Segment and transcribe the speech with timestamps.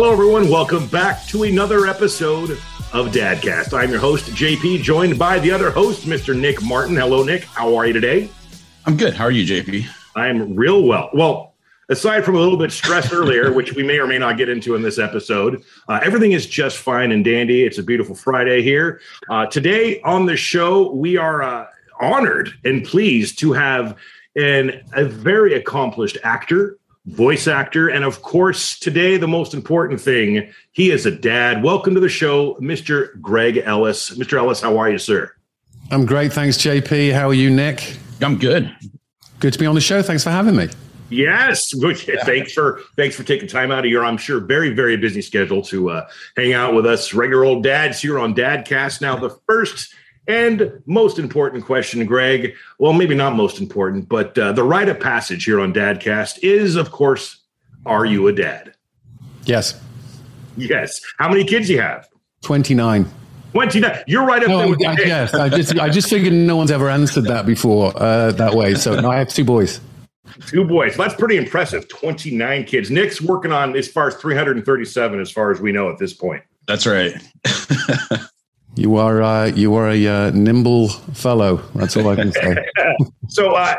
[0.00, 0.48] Hello, everyone.
[0.48, 2.50] Welcome back to another episode
[2.92, 3.76] of Dadcast.
[3.76, 6.38] I'm your host, JP, joined by the other host, Mr.
[6.38, 6.94] Nick Martin.
[6.94, 7.42] Hello, Nick.
[7.42, 8.30] How are you today?
[8.86, 9.14] I'm good.
[9.14, 9.88] How are you, JP?
[10.14, 11.10] I'm real well.
[11.14, 11.54] Well,
[11.88, 14.76] aside from a little bit stress earlier, which we may or may not get into
[14.76, 17.64] in this episode, uh, everything is just fine and dandy.
[17.64, 19.00] It's a beautiful Friday here.
[19.28, 21.66] Uh, today on the show, we are uh,
[22.00, 23.96] honored and pleased to have
[24.36, 26.78] an, a very accomplished actor,
[27.08, 31.62] voice actor, and of course, today, the most important thing, he is a dad.
[31.62, 33.20] Welcome to the show, Mr.
[33.20, 34.10] Greg Ellis.
[34.10, 34.38] Mr.
[34.38, 35.32] Ellis, how are you, sir?
[35.90, 36.32] I'm great.
[36.32, 37.14] Thanks, JP.
[37.14, 37.96] How are you, Nick?
[38.20, 38.74] I'm good.
[39.40, 40.02] Good to be on the show.
[40.02, 40.68] Thanks for having me.
[41.10, 41.72] Yes,
[42.24, 45.62] thanks for thanks for taking time out of your, I'm sure, very very busy schedule
[45.62, 49.00] to uh, hang out with us regular old dads here on Dadcast.
[49.00, 49.94] Now, the first
[50.28, 52.54] and most important question, Greg.
[52.78, 56.76] Well, maybe not most important, but uh, the rite of passage here on Dadcast is,
[56.76, 57.38] of course,
[57.86, 58.74] are you a dad?
[59.44, 59.80] Yes.
[60.56, 61.00] Yes.
[61.18, 62.08] How many kids do you have?
[62.42, 63.10] Twenty nine.
[63.52, 64.04] 29.
[64.06, 66.70] You're right up no, there with I, Yes, I just I just figured no one's
[66.70, 68.74] ever answered that before uh, that way.
[68.74, 69.80] So no, I have two boys.
[70.46, 70.96] Two boys.
[70.96, 71.88] That's pretty impressive.
[71.88, 72.90] 29 kids.
[72.90, 76.42] Nick's working on as far as 337, as far as we know at this point.
[76.66, 77.14] That's right.
[78.78, 81.56] you are uh, you are a uh, nimble fellow.
[81.74, 82.64] That's all I can say.
[83.28, 83.74] so, uh,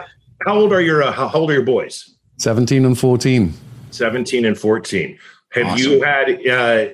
[0.46, 2.16] how old are your uh, how old are your boys?
[2.38, 3.54] 17 and 14.
[3.92, 5.18] 17 and 14.
[5.52, 5.92] Have awesome.
[5.92, 6.94] you had uh,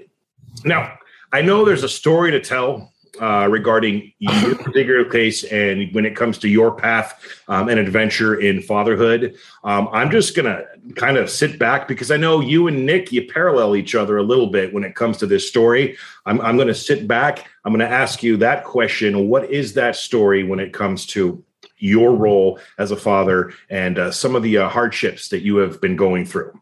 [0.63, 0.97] now?
[1.33, 6.15] I know there's a story to tell uh, regarding your particular case and when it
[6.15, 9.35] comes to your path um, and adventure in fatherhood.
[9.63, 13.11] Um, I'm just going to kind of sit back because I know you and Nick,
[13.11, 15.97] you parallel each other a little bit when it comes to this story.
[16.25, 17.47] I'm, I'm going to sit back.
[17.63, 19.27] I'm going to ask you that question.
[19.27, 21.43] What is that story when it comes to
[21.77, 25.81] your role as a father and uh, some of the uh, hardships that you have
[25.81, 26.59] been going through?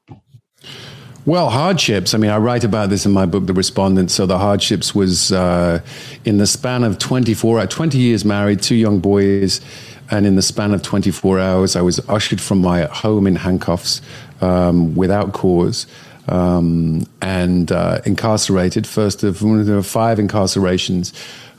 [1.26, 2.14] Well, hardships.
[2.14, 4.12] I mean, I write about this in my book, The Respondent.
[4.12, 5.80] So the hardships was uh,
[6.26, 9.62] in the span of 24, uh, 20 years married, two young boys.
[10.12, 14.02] And in the span of 24 hours, I was ushered from my home in handcuffs
[14.42, 15.88] um, without cause
[16.28, 18.86] um, and uh, incarcerated.
[18.86, 21.14] First of five incarcerations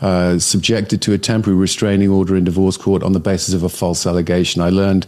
[0.05, 3.71] uh, subjected to a temporary restraining order in divorce court on the basis of a
[3.71, 4.61] false allegation.
[4.61, 5.07] I learned,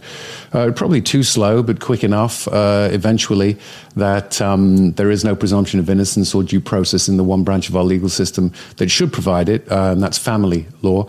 [0.53, 3.57] uh, probably too slow, but quick enough, uh, eventually,
[3.95, 7.69] that um, there is no presumption of innocence or due process in the one branch
[7.69, 11.07] of our legal system that should provide it, uh, and that's family law.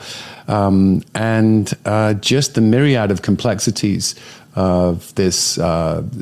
[0.49, 4.15] Um, and uh, just the myriad of complexities
[4.55, 5.59] of this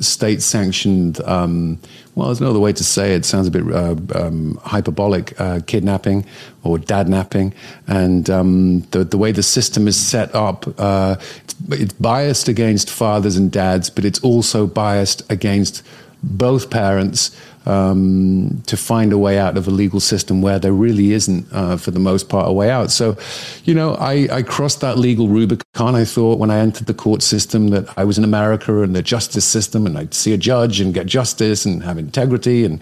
[0.01, 1.81] state sanctioned, um,
[2.17, 3.19] well, there's no other way to say it.
[3.19, 6.25] it sounds a bit uh, um, hyperbolic, uh, kidnapping
[6.65, 7.53] or dadnapping.
[7.87, 12.89] And um, the, the way the system is set up, uh, it's, it's biased against
[12.89, 15.83] fathers and dads, but it's also biased against
[16.23, 21.13] both parents um, to find a way out of a legal system where there really
[21.13, 22.93] isn't, uh, for the most part, a way out.
[22.93, 23.17] So,
[23.65, 25.97] you know, I, I, crossed that legal Rubicon.
[25.97, 29.03] I thought when I entered the court system that I was in America and the
[29.03, 32.65] justice system, and I'd see a judge and get justice and have integrity.
[32.65, 32.81] And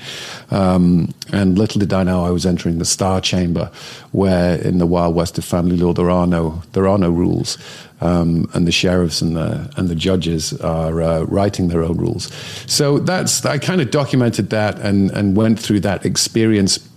[0.50, 3.70] um, and little did I know I was entering the star chamber,
[4.12, 7.56] where in the wild west of family law there are no there are no rules
[8.00, 12.32] um, and the sheriffs and the and the judges are uh, writing their own rules.
[12.66, 16.88] So that's I kind of documented that and and went through that experience.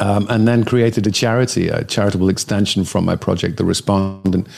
[0.00, 4.48] Um, and then created a charity, a charitable extension from my project, The Respondent,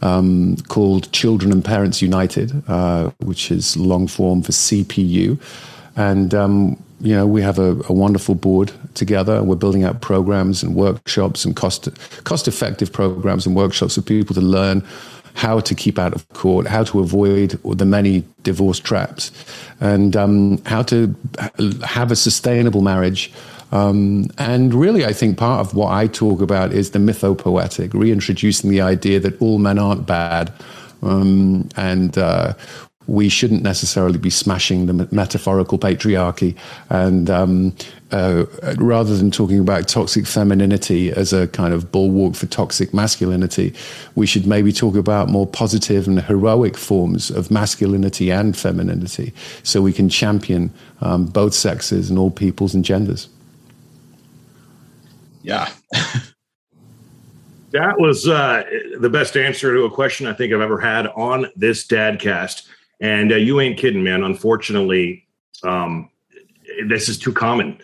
[0.00, 5.38] um, called Children and Parents United, uh, which is long form for CPU.
[5.96, 10.62] And um, you know, we have a, a, wonderful board together, we're building out programs
[10.62, 11.88] and workshops and cost
[12.24, 14.84] cost effective programs and workshops for people to learn
[15.34, 19.30] how to keep out of court, how to avoid the many divorce traps,
[19.80, 21.14] and um, how to
[21.84, 23.32] have a sustainable marriage.
[23.72, 28.70] Um, and really, I think part of what I talk about is the mythopoetic, reintroducing
[28.70, 30.52] the idea that all men aren't bad.
[31.02, 32.54] Um, and uh,
[33.06, 36.54] we shouldn't necessarily be smashing the metaphorical patriarchy.
[36.90, 37.74] And um,
[38.12, 38.44] uh,
[38.76, 43.74] rather than talking about toxic femininity as a kind of bulwark for toxic masculinity,
[44.14, 49.32] we should maybe talk about more positive and heroic forms of masculinity and femininity
[49.62, 50.70] so we can champion
[51.00, 53.28] um, both sexes and all peoples and genders.
[55.42, 55.70] Yeah.
[57.70, 58.62] that was uh,
[58.98, 62.68] the best answer to a question I think I've ever had on this Dadcast.
[63.00, 64.22] And uh, you ain't kidding, man.
[64.22, 65.26] Unfortunately,
[65.62, 66.10] um,
[66.86, 67.80] this is too common.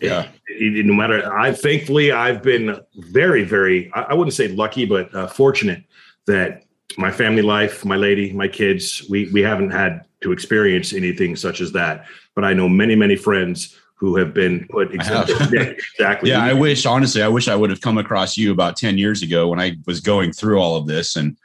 [0.00, 0.28] Yeah.
[0.48, 3.90] It, it, no matter, I thankfully I've been very, very.
[3.94, 5.84] I, I wouldn't say lucky, but uh, fortunate
[6.26, 6.64] that
[6.98, 11.60] my family life, my lady, my kids, we we haven't had to experience anything such
[11.60, 12.04] as that.
[12.34, 14.94] But I know many, many friends who have been put
[15.98, 16.30] exactly.
[16.30, 19.22] yeah, I wish honestly, I wish I would have come across you about ten years
[19.22, 21.16] ago when I was going through all of this.
[21.16, 21.36] And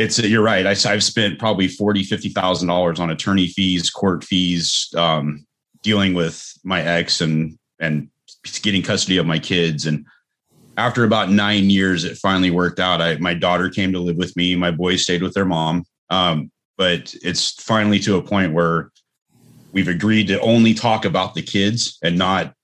[0.00, 0.66] it's you're right.
[0.66, 5.46] I, have spent probably forty, fifty thousand dollars on attorney fees, court fees, um,
[5.82, 8.08] dealing with my ex and and
[8.62, 9.86] getting custody of my kids.
[9.86, 10.06] And
[10.76, 13.02] after about nine years, it finally worked out.
[13.02, 14.56] I my daughter came to live with me.
[14.56, 15.84] My boys stayed with their mom.
[16.08, 18.90] Um, but it's finally to a point where
[19.72, 22.54] we've agreed to only talk about the kids and not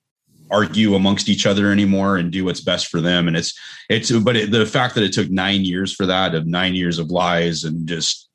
[0.51, 3.29] argue amongst each other anymore and do what's best for them.
[3.29, 3.59] And it's
[3.89, 6.99] it's but it, the fact that it took nine years for that of nine years
[6.99, 8.29] of lies and just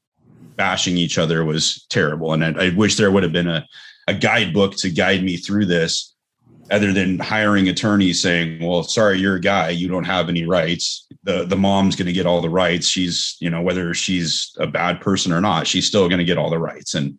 [0.56, 2.34] bashing each other was terrible.
[2.34, 3.66] And i, I wish there would have been a,
[4.08, 6.14] a guidebook to guide me through this
[6.70, 9.70] other than hiring attorneys saying well sorry you're a guy.
[9.70, 11.08] You don't have any rights.
[11.24, 12.88] The the mom's going to get all the rights.
[12.88, 16.38] She's you know whether she's a bad person or not she's still going to get
[16.38, 16.94] all the rights.
[16.94, 17.18] And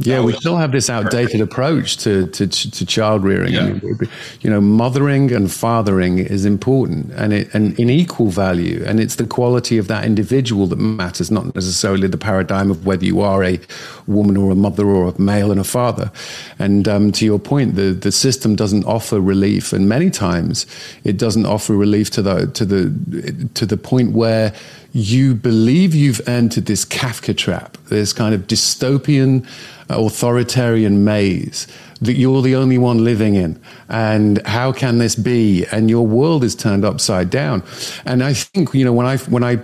[0.00, 3.52] yeah, we still have this outdated approach to to, to child rearing.
[3.52, 3.62] Yeah.
[3.62, 3.98] I mean,
[4.40, 9.16] you know, mothering and fathering is important, and it and in equal value, and it's
[9.16, 13.42] the quality of that individual that matters, not necessarily the paradigm of whether you are
[13.42, 13.58] a
[14.06, 16.12] woman or a mother or a male and a father.
[16.60, 20.64] And um, to your point, the the system doesn't offer relief, and many times
[21.02, 24.54] it doesn't offer relief to the to the to the point where
[24.92, 29.46] you believe you've entered this Kafka trap, this kind of dystopian
[29.90, 31.66] uh, authoritarian maze
[32.00, 33.60] that you're the only one living in.
[33.88, 35.64] And how can this be?
[35.72, 37.62] And your world is turned upside down.
[38.04, 39.56] And I think, you know, when I, when I,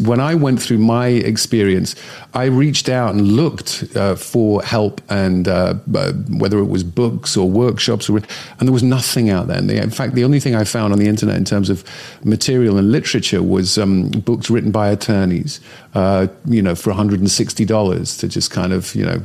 [0.00, 1.96] when I went through my experience,
[2.32, 7.36] I reached out and looked uh, for help and uh, uh, whether it was books
[7.36, 9.58] or workshops, or, and there was nothing out there.
[9.58, 11.84] And in fact, the only thing I found on the internet in terms of
[12.24, 15.60] material and literature was um, books written by attorneys,
[15.94, 19.22] uh, you know, for $160 to just kind of, you know,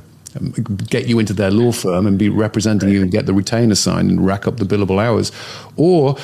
[0.89, 4.09] get you into their law firm and be representing you and get the retainer signed
[4.09, 5.31] and rack up the billable hours.
[5.77, 6.15] Or,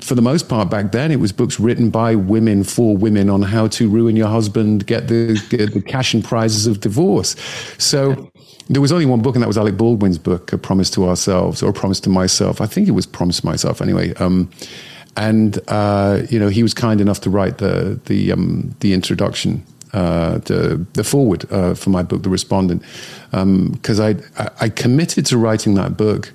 [0.00, 3.42] for the most part, back then, it was books written by women for women on
[3.42, 7.36] how to ruin your husband, get the, get the cash and prizes of divorce.
[7.78, 8.30] So,
[8.68, 11.62] there was only one book, and that was Alec Baldwin's book, A Promise to Ourselves,
[11.62, 12.60] or A Promise to Myself.
[12.60, 14.12] I think it was Promise to Myself anyway.
[14.14, 14.50] Um,
[15.16, 19.64] and uh, you know, he was kind enough to write the the um, the introduction
[19.96, 22.82] uh, the, the foreword uh, for my book, The Respondent,
[23.30, 26.32] because um, I, I committed to writing that book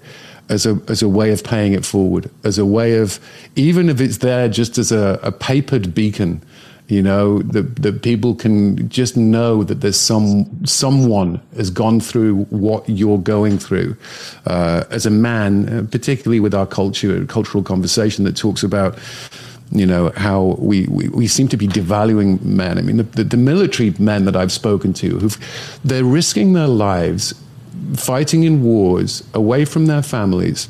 [0.50, 3.19] as a as a way of paying it forward, as a way of
[3.56, 6.42] even if it's there just as a, a papered beacon,
[6.88, 12.46] you know, that that people can just know that there's some someone has gone through
[12.50, 13.96] what you're going through.
[14.48, 18.98] Uh, as a man, uh, particularly with our culture, cultural conversation that talks about
[19.71, 22.77] you know how we, we, we, seem to be devaluing men.
[22.77, 25.29] I mean, the, the, the military men that I've spoken to, who
[25.83, 27.33] they're risking their lives
[27.95, 30.68] fighting in wars away from their families,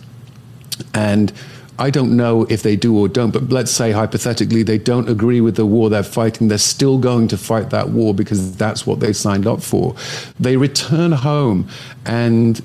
[0.94, 1.34] and
[1.80, 5.42] I don't know if they do or don't, but let's say hypothetically they don't agree
[5.42, 6.48] with the war they're fighting.
[6.48, 9.96] They're still going to fight that war because that's what they signed up for.
[10.40, 11.68] They return home
[12.06, 12.62] and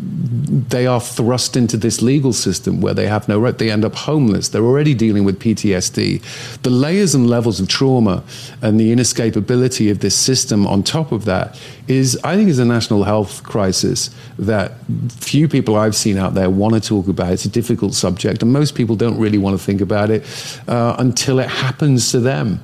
[0.00, 3.56] they are thrust into this legal system where they have no right.
[3.56, 4.48] They end up homeless.
[4.48, 6.62] They're already dealing with PTSD.
[6.62, 8.22] The layers and levels of trauma
[8.62, 12.64] and the inescapability of this system on top of that is, I think, is a
[12.64, 14.72] national health crisis that
[15.10, 17.32] few people I've seen out there want to talk about.
[17.32, 20.24] It's a difficult subject, and most people don't really want to think about it
[20.68, 22.60] uh, until it happens to them.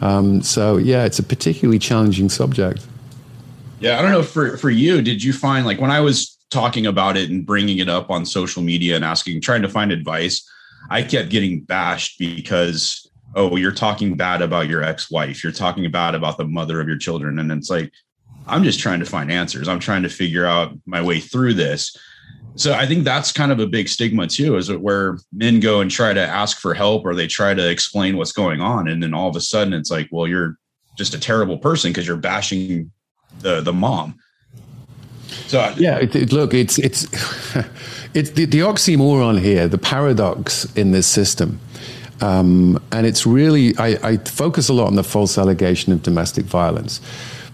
[0.00, 2.86] Um, so, yeah, it's a particularly challenging subject.
[3.80, 5.02] Yeah, I don't know for for you.
[5.02, 8.24] Did you find like when I was talking about it and bringing it up on
[8.24, 10.48] social media and asking, trying to find advice,
[10.88, 15.42] I kept getting bashed because, oh, you're talking bad about your ex wife.
[15.42, 17.38] You're talking bad about the mother of your children.
[17.38, 17.92] And it's like,
[18.46, 19.68] I'm just trying to find answers.
[19.68, 21.94] I'm trying to figure out my way through this.
[22.54, 25.90] So I think that's kind of a big stigma too, is where men go and
[25.90, 28.88] try to ask for help or they try to explain what's going on.
[28.88, 30.56] And then all of a sudden it's like, well, you're
[30.96, 32.90] just a terrible person because you're bashing
[33.40, 34.18] the the mom.
[35.46, 37.04] So yeah, it, it, look, it's it's
[38.14, 41.60] it's the, the, oxymoron here, the paradox in this system,
[42.20, 46.46] um, and it's really I, I, focus a lot on the false allegation of domestic
[46.46, 47.00] violence.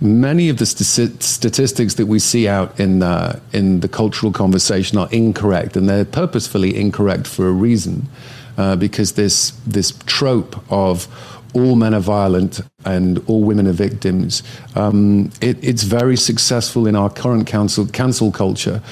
[0.00, 4.96] Many of the st- statistics that we see out in uh, in the cultural conversation
[4.99, 8.08] are incorrect, and they're purposefully incorrect for a reason,
[8.56, 11.08] uh, because this this trope of
[11.54, 14.42] all men are violent and all women are victims.
[14.75, 18.82] Um, it, it's very successful in our current council, cancel culture,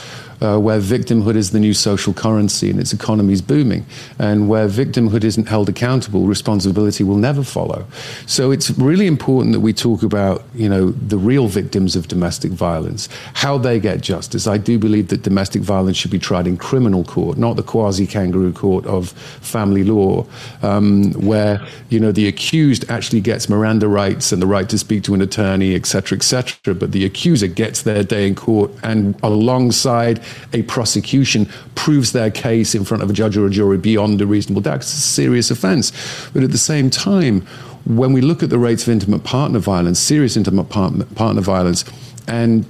[0.40, 3.84] uh, where victimhood is the new social currency and its economy is booming,
[4.18, 7.86] and where victimhood isn't held accountable, responsibility will never follow.
[8.26, 12.52] So it's really important that we talk about, you know, the real victims of domestic
[12.52, 14.46] violence, how they get justice.
[14.46, 18.06] I do believe that domestic violence should be tried in criminal court, not the quasi
[18.06, 20.26] kangaroo court of family law,
[20.62, 25.02] um, where you know the accused actually gets Miranda rights and the right to speak
[25.04, 26.74] to an attorney, etc., etc.
[26.74, 30.20] But the accuser gets their day in court, and alongside
[30.52, 34.26] a prosecution proves their case in front of a judge or a jury beyond a
[34.26, 34.76] reasonable doubt.
[34.76, 35.92] It's a serious offense.
[36.32, 37.42] But at the same time,
[37.86, 41.84] when we look at the rates of intimate partner violence, serious intimate partner, partner violence,
[42.26, 42.66] and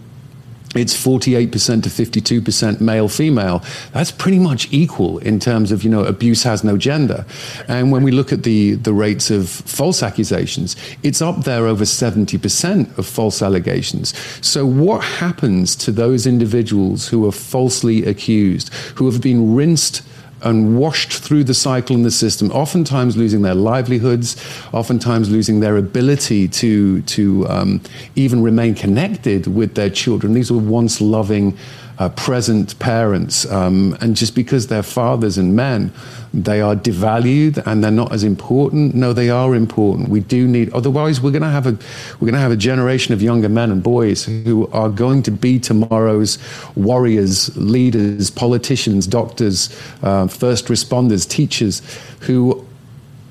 [0.76, 3.62] it's 48% to 52% male female.
[3.92, 7.24] That's pretty much equal in terms of you know abuse has no gender.
[7.66, 11.84] And when we look at the the rates of false accusations it's up there over
[11.84, 14.16] 70% of false allegations.
[14.46, 20.02] So what happens to those individuals who are falsely accused who have been rinsed
[20.42, 24.36] and washed through the cycle in the system, oftentimes losing their livelihoods,
[24.72, 27.80] oftentimes losing their ability to, to um,
[28.16, 30.32] even remain connected with their children.
[30.32, 31.56] These were once loving,
[32.00, 35.92] uh, present parents, um, and just because they're fathers and men,
[36.32, 38.94] they are devalued and they're not as important.
[38.94, 40.08] No, they are important.
[40.08, 40.72] We do need.
[40.72, 43.70] Otherwise, we're going to have a we're going to have a generation of younger men
[43.70, 46.38] and boys who are going to be tomorrow's
[46.74, 49.68] warriors, leaders, politicians, doctors,
[50.02, 51.82] uh, first responders, teachers,
[52.20, 52.66] who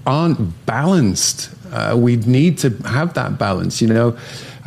[0.05, 1.49] aren't balanced.
[1.71, 3.81] Uh, we need to have that balance.
[3.81, 4.17] You know,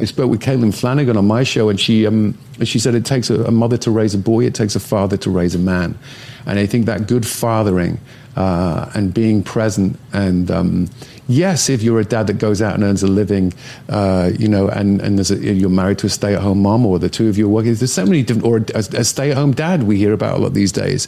[0.02, 3.30] I spoke with Caitlin Flanagan on my show, and she um, she said it takes
[3.30, 5.96] a, a, mother to raise a boy, it takes a father to raise a man,
[6.44, 8.00] and I think that good fathering
[8.34, 10.88] uh, and being present and um,
[11.28, 13.54] yes, if you're a dad that goes out and earns a living,
[13.88, 17.28] uh, you know, and and a, you're married to a stay-at-home mom, or the two
[17.28, 20.12] of you are working, there's so many different, or a, a stay-at-home dad we hear
[20.12, 21.06] about a lot these days.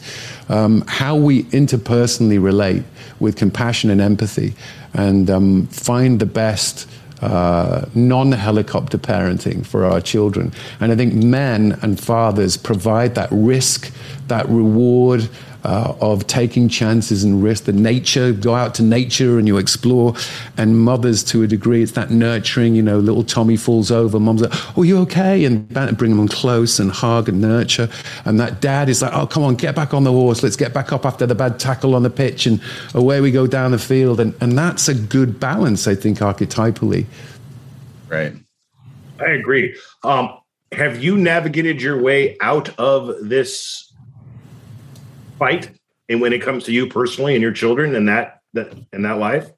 [0.49, 2.83] Um, how we interpersonally relate
[3.19, 4.53] with compassion and empathy,
[4.93, 6.87] and um, find the best
[7.25, 10.51] uh, non helicopter parenting for our children.
[10.79, 13.91] And I think men and fathers provide that risk,
[14.27, 15.29] that reward,
[15.65, 17.65] uh, of taking chances and risk.
[17.65, 20.13] The nature, go out to nature and you explore.
[20.57, 22.75] And mothers, to a degree, it's that nurturing.
[22.75, 25.67] You know, little Tommy falls over, mom's like, "Oh, you okay?" And
[25.97, 27.89] bring them close and hug and nurture.
[28.25, 30.43] And that dad is like, "Oh, come on, get back on the horse.
[30.43, 32.61] Let's get back up after the bad tackle on the pitch." And
[32.93, 34.19] away we go down the field.
[34.19, 37.05] And and that's a good balance, I think, archetypally.
[38.07, 38.33] Right.
[39.19, 39.75] I agree.
[40.03, 40.37] Um,
[40.71, 43.84] have you navigated your way out of this
[45.37, 45.71] fight
[46.09, 49.17] and when it comes to you personally and your children and that that in that
[49.17, 49.49] life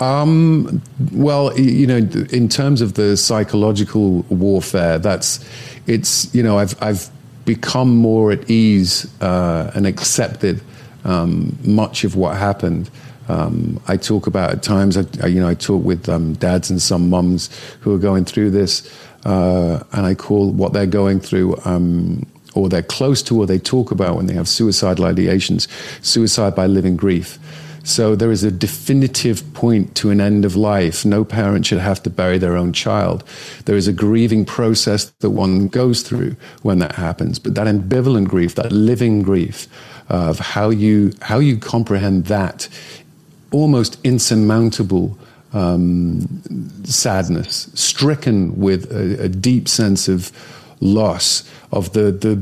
[0.00, 0.80] um,
[1.12, 5.44] well, you know, in terms of the psychological warfare, that's
[5.88, 7.10] it's you know I've I've
[7.44, 10.60] become more at ease uh, and accepted
[11.04, 12.90] um, much of what happened.
[13.28, 16.70] Um, I talk about at times, I, I, you know, I talk with um, dads
[16.70, 17.50] and some mums
[17.80, 18.90] who are going through this,
[19.24, 22.26] uh, and I call what they're going through um,
[22.58, 25.68] or they're close to or they talk about when they have suicidal ideations,
[26.02, 27.38] suicide by living grief.
[27.84, 31.06] So there is a definitive point to an end of life.
[31.06, 33.24] No parent should have to bury their own child.
[33.64, 37.38] There is a grieving process that one goes through when that happens.
[37.38, 39.68] But that ambivalent grief, that living grief
[40.08, 42.68] of how you how you comprehend that
[43.52, 45.16] almost insurmountable
[45.52, 46.42] um,
[46.84, 50.30] sadness, stricken with a, a deep sense of
[50.80, 52.34] loss of the, the,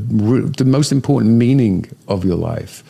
[0.57, 2.83] the most important meaning of your life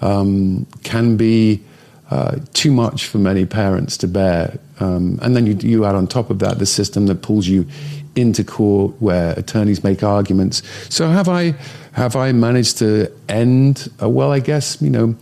[0.00, 1.62] um, can be
[2.10, 4.58] uh, too much for many parents to bear.
[4.80, 7.66] Um, and then you, you add on top of that the system that pulls you
[8.14, 10.62] into court where attorneys make arguments.
[10.88, 11.54] So have I
[11.92, 13.88] have I managed to end?
[14.00, 15.16] Uh, well, I guess you know.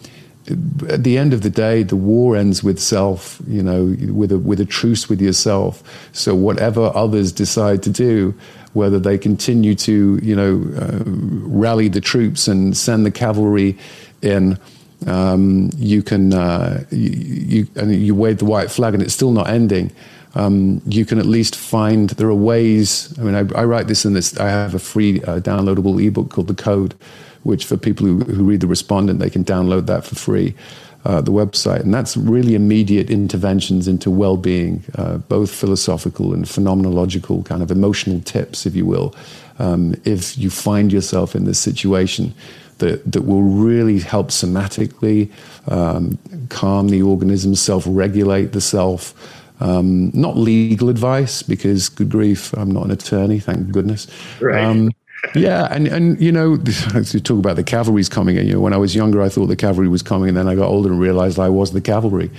[0.88, 3.40] At the end of the day, the war ends with self.
[3.46, 5.82] You know, with a with a truce with yourself.
[6.12, 8.34] So whatever others decide to do,
[8.72, 13.78] whether they continue to, you know, uh, rally the troops and send the cavalry
[14.22, 14.58] in.
[15.06, 19.32] Um, you can uh, you, you, and you wave the white flag, and it's still
[19.32, 19.90] not ending.
[20.34, 23.12] Um, you can at least find there are ways.
[23.18, 24.38] I mean, I, I write this in this.
[24.38, 26.94] I have a free uh, downloadable ebook called The Code,
[27.42, 30.54] which for people who, who read the respondent, they can download that for free
[31.04, 31.80] uh, the website.
[31.80, 37.70] And that's really immediate interventions into well being, uh, both philosophical and phenomenological, kind of
[37.70, 39.14] emotional tips, if you will.
[39.58, 42.34] Um, if you find yourself in this situation,
[42.78, 45.30] that, that will really help somatically
[45.68, 46.18] um,
[46.48, 49.14] calm the organism, self regulate the self.
[49.60, 54.08] Um, not legal advice because, good grief, I'm not an attorney, thank goodness.
[54.40, 54.90] Right.
[55.34, 58.36] Yeah, and and you know, to talk about the cavalry's coming.
[58.38, 60.48] And you know, when I was younger, I thought the cavalry was coming, and then
[60.48, 62.30] I got older and realized I was the cavalry.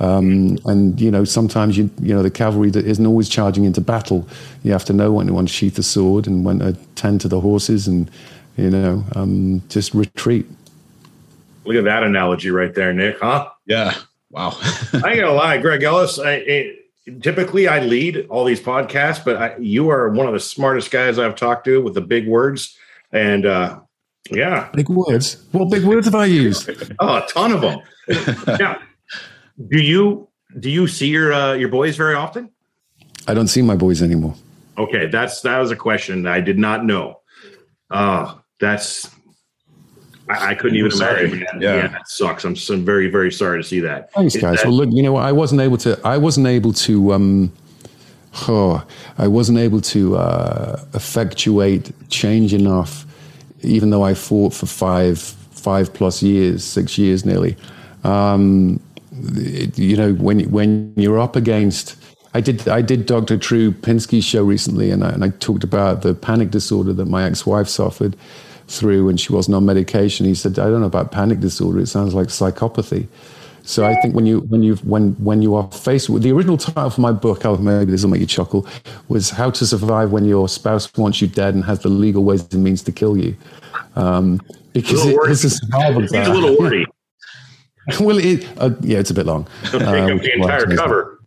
[0.00, 3.80] Um, and you know, sometimes you you know the cavalry that isn't always charging into
[3.80, 4.26] battle.
[4.62, 7.40] You have to know when to unsheath the sword and when to tend to the
[7.40, 8.08] horses, and
[8.56, 10.46] you know, um, just retreat.
[11.64, 13.18] Look at that analogy right there, Nick.
[13.18, 13.50] Huh?
[13.66, 13.94] Yeah.
[14.30, 14.56] Wow.
[14.60, 16.18] I ain't gonna lie, Greg Ellis.
[16.18, 16.76] I, I,
[17.22, 21.18] typically I lead all these podcasts, but I, you are one of the smartest guys
[21.18, 22.76] I've talked to with the big words.
[23.12, 23.80] And uh,
[24.30, 25.44] yeah, big words.
[25.52, 26.68] What big words have I used?
[26.98, 27.80] oh, a ton of them.
[28.60, 28.80] yeah,
[29.68, 32.50] do you do you see your uh, your boys very often?
[33.26, 34.34] I don't see my boys anymore.
[34.76, 37.20] Okay, that's that was a question I did not know.
[37.90, 39.10] Uh that's
[40.30, 41.40] I, I couldn't even imagine.
[41.60, 41.74] Yeah.
[41.76, 42.44] yeah, that sucks.
[42.44, 44.12] I'm so very very sorry to see that.
[44.12, 44.58] Thanks, Is guys.
[44.58, 45.98] That- well, look, you know, I wasn't able to.
[46.04, 47.12] I wasn't able to.
[47.12, 47.52] um
[48.46, 48.84] Oh,
[49.16, 53.06] I wasn't able to uh, effectuate change enough,
[53.62, 57.56] even though I fought for five, five plus years, six years nearly.
[58.04, 58.80] Um,
[59.74, 61.96] you know, when when you're up against,
[62.34, 63.36] I did I did Dr.
[63.36, 67.24] Drew Pinsky's show recently, and I, and I talked about the panic disorder that my
[67.24, 68.14] ex-wife suffered
[68.68, 70.26] through when she wasn't on medication.
[70.26, 71.80] He said, "I don't know about panic disorder.
[71.80, 73.06] It sounds like psychopathy."
[73.62, 76.56] So I think when you when you when when you are faced with the original
[76.56, 78.66] title for my book, oh, maybe this will make you chuckle,
[79.08, 82.46] was "How to Survive When Your Spouse Wants You Dead and Has the Legal Ways
[82.52, 83.36] and Means to Kill You,"
[83.96, 84.40] um,
[84.72, 86.04] because it is a survival.
[86.04, 86.86] It's a little wordy.
[88.00, 89.48] well, it, uh, yeah, it's a bit long.
[89.64, 91.18] Take um, the entire cover.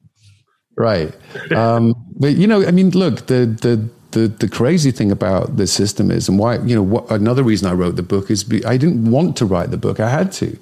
[0.78, 1.14] Right.
[1.52, 5.68] Um, but, you know, I mean, look, the, the, the, the crazy thing about the
[5.68, 8.64] system is, and why, you know, what, another reason I wrote the book is be,
[8.66, 10.58] I didn't want to write the book, I had to.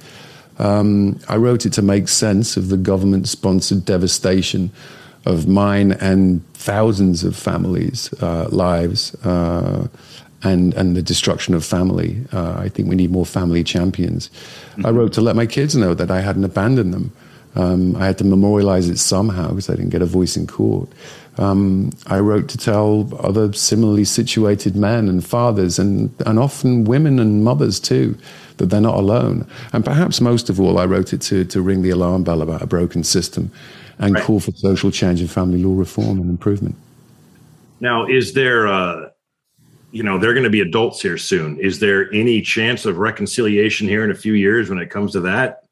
[0.57, 4.71] Um, I wrote it to make sense of the government sponsored devastation
[5.25, 9.15] of mine and thousands of families' uh, lives.
[9.25, 9.87] Uh,
[10.41, 12.23] and and the destruction of family.
[12.31, 14.29] Uh, I think we need more family champions.
[14.29, 14.85] Mm-hmm.
[14.85, 17.11] I wrote to let my kids know that I hadn't abandoned them.
[17.55, 20.87] Um, I had to memorialize it somehow because I didn't get a voice in court.
[21.39, 27.17] Um, I wrote to tell other similarly situated men and fathers, and, and often women
[27.17, 28.17] and mothers too,
[28.57, 29.47] that they're not alone.
[29.71, 32.61] And perhaps most of all, I wrote it to, to ring the alarm bell about
[32.61, 33.51] a broken system
[33.99, 34.23] and right.
[34.23, 36.75] call for social change and family law reform and improvement.
[37.79, 39.09] Now, is there uh,
[39.91, 43.87] you know they're going to be adults here soon is there any chance of reconciliation
[43.87, 45.63] here in a few years when it comes to that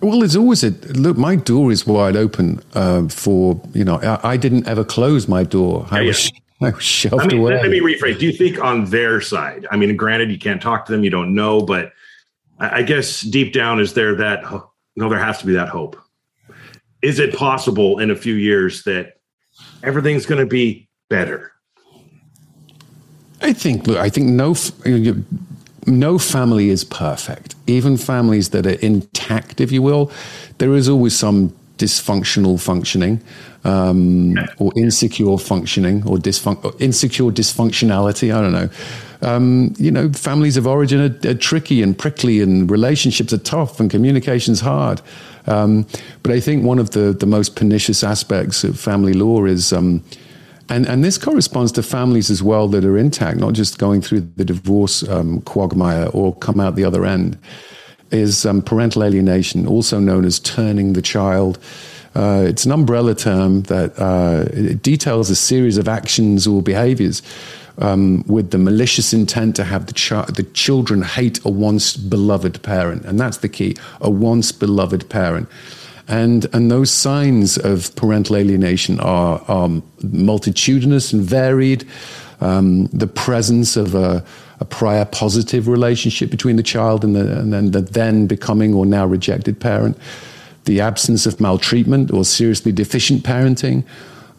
[0.00, 4.32] well there's always a look my door is wide open uh, for you know I,
[4.32, 6.40] I, didn't ever close my door i yeah, was yeah.
[6.60, 7.60] I was shoved I mean, away.
[7.60, 8.18] Let me rephrase.
[8.18, 9.66] Do you think on their side?
[9.70, 11.92] I mean, granted, you can't talk to them, you don't know, but
[12.58, 14.42] I guess deep down, is there that?
[14.96, 15.96] No, there has to be that hope.
[17.02, 19.18] Is it possible in a few years that
[19.82, 21.52] everything's going to be better?
[23.42, 23.86] I think.
[23.86, 24.54] Look, I think no.
[25.86, 27.54] No family is perfect.
[27.66, 30.10] Even families that are intact, if you will,
[30.58, 33.20] there is always some dysfunctional functioning
[33.64, 38.34] um, or insecure functioning or dysfun- insecure dysfunctionality.
[38.34, 38.68] I don't know.
[39.22, 43.80] Um, you know, families of origin are, are, tricky and prickly, and relationships are tough,
[43.80, 45.00] and communication's hard.
[45.46, 45.86] Um,
[46.22, 50.04] but I think one of the the most pernicious aspects of family law is um,
[50.68, 54.20] and, and this corresponds to families as well that are intact, not just going through
[54.36, 57.38] the divorce um, quagmire or come out the other end,
[58.10, 61.58] is um, parental alienation, also known as turning the child.
[62.14, 64.44] Uh, it's an umbrella term that uh,
[64.76, 67.22] details a series of actions or behaviors
[67.78, 72.62] um, with the malicious intent to have the, ch- the children hate a once beloved
[72.62, 73.04] parent.
[73.04, 75.48] And that's the key a once beloved parent.
[76.08, 79.70] And, and those signs of parental alienation are, are
[80.02, 81.86] multitudinous and varied.
[82.40, 84.24] Um, the presence of a,
[84.60, 88.84] a, prior positive relationship between the child and, the, and then the then becoming or
[88.84, 89.96] now rejected parent,
[90.66, 93.84] the absence of maltreatment or seriously deficient parenting,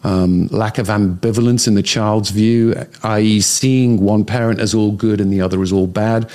[0.04, 5.20] um, lack of ambivalence in the child's view, i.e., seeing one parent as all good
[5.20, 6.30] and the other as all bad.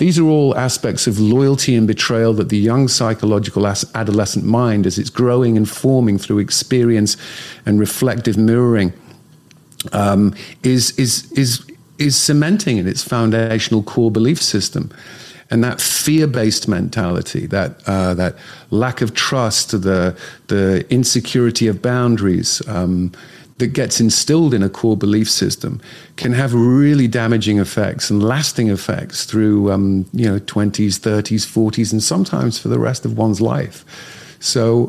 [0.00, 4.98] These are all aspects of loyalty and betrayal that the young psychological adolescent mind, as
[4.98, 7.18] it's growing and forming through experience
[7.66, 8.94] and reflective mirroring,
[9.92, 14.90] um, is, is, is, is cementing in its foundational core belief system.
[15.50, 18.36] And that fear-based mentality, that uh, that
[18.70, 23.10] lack of trust, the the insecurity of boundaries, um,
[23.60, 25.80] that gets instilled in a core belief system
[26.16, 31.92] can have really damaging effects and lasting effects through um, you know 20s 30s 40s
[31.92, 33.84] and sometimes for the rest of one's life.
[34.42, 34.86] So,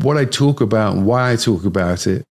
[0.00, 2.24] what I talk about and why I talk about it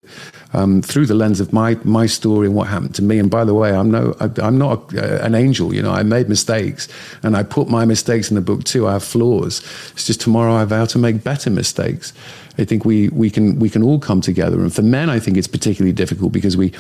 [0.55, 3.19] um, through the lens of my my story and what happened to me.
[3.19, 5.75] And by the way, I'm no, I, am not a, an angel.
[5.75, 6.89] You know, I made mistakes,
[7.23, 8.87] and I put my mistakes in the book too.
[8.87, 9.61] I have flaws.
[9.93, 12.13] It's just tomorrow I vow to make better mistakes.
[12.57, 14.61] I think we we can we can all come together.
[14.61, 16.73] And for men, I think it's particularly difficult because we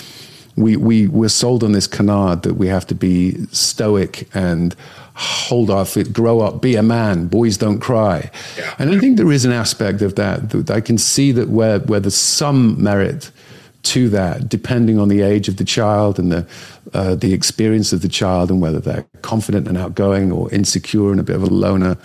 [0.57, 4.77] we we we're sold on this canard that we have to be stoic and
[5.17, 7.27] hold off it, grow up, be a man.
[7.27, 8.31] Boys don't cry.
[8.57, 8.75] Yeah.
[8.79, 11.81] And I think there is an aspect of that, that I can see that where
[11.81, 13.31] where there's some merit
[13.85, 16.47] to that, depending on the age of the child and the
[16.93, 21.21] uh, the experience of the child, and whether they're confident and outgoing or insecure and
[21.21, 21.97] a bit of a loner,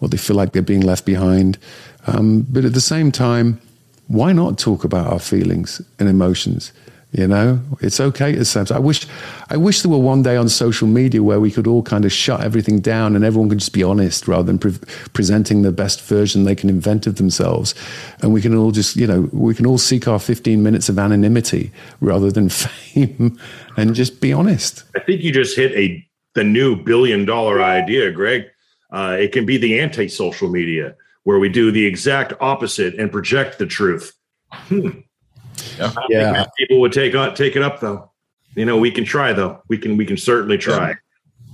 [0.00, 1.58] or they feel like they're being left behind.
[2.06, 3.60] Um, but at the same time,
[4.06, 6.72] why not talk about our feelings and emotions?
[7.12, 8.70] You know, it's okay at times.
[8.70, 9.06] I wish,
[9.48, 12.12] I wish there were one day on social media where we could all kind of
[12.12, 14.76] shut everything down and everyone could just be honest rather than pre-
[15.14, 17.74] presenting the best version they can invent of themselves,
[18.20, 20.98] and we can all just, you know, we can all seek our 15 minutes of
[20.98, 23.40] anonymity rather than fame,
[23.78, 24.84] and just be honest.
[24.94, 28.44] I think you just hit a the new billion dollar idea, Greg.
[28.92, 30.94] Uh, it can be the anti-social media
[31.24, 34.12] where we do the exact opposite and project the truth.
[34.50, 34.90] Hmm.
[35.78, 35.92] Yeah.
[36.08, 36.44] yeah.
[36.58, 38.10] People would take on take it up though.
[38.54, 39.62] You know, we can try though.
[39.68, 40.90] We can we can certainly try.
[40.90, 40.94] Yeah.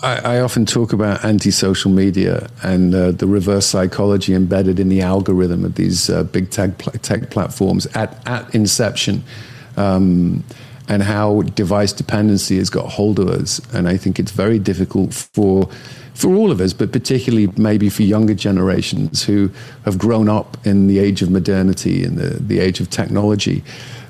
[0.02, 5.00] I, I, often talk about anti-social media and uh, the reverse psychology embedded in the
[5.02, 9.22] algorithm of these uh, big tech, tech platforms at, at inception,
[9.76, 10.42] um,
[10.88, 13.60] and how device dependency has got hold of us.
[13.72, 15.68] And I think it's very difficult for
[16.14, 19.50] for all of us, but particularly maybe for younger generations who
[19.84, 23.64] have grown up in the age of modernity and the, the age of technology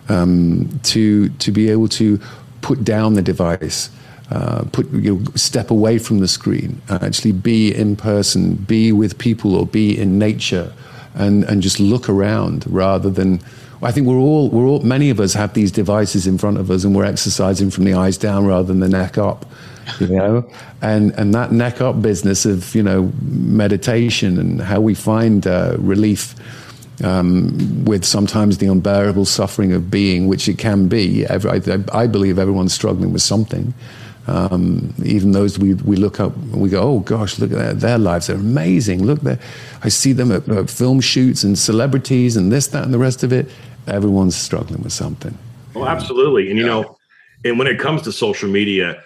[0.09, 2.21] um, to to be able to
[2.61, 3.90] put down the device,
[4.31, 8.93] uh, put you know, step away from the screen, uh, actually be in person, be
[8.93, 10.73] with people, or be in nature,
[11.14, 13.40] and and just look around rather than.
[13.83, 16.71] I think we're all we're all many of us have these devices in front of
[16.71, 19.45] us, and we're exercising from the eyes down rather than the neck up.
[20.01, 24.95] You know, and and that neck up business of you know meditation and how we
[24.95, 26.35] find uh, relief
[27.02, 31.26] um, with sometimes the unbearable suffering of being, which it can be.
[31.26, 31.40] I,
[31.92, 33.74] I believe everyone's struggling with something.
[34.26, 37.98] Um, even those we, we look up we go, oh gosh, look at their, their
[37.98, 38.28] lives.
[38.28, 39.04] They're amazing.
[39.04, 39.38] Look there.
[39.83, 43.22] I see them at, at, film shoots and celebrities and this, that, and the rest
[43.22, 43.50] of it.
[43.87, 45.37] Everyone's struggling with something.
[45.74, 46.48] Well, absolutely.
[46.48, 46.96] And, you know,
[47.44, 49.02] and when it comes to social media,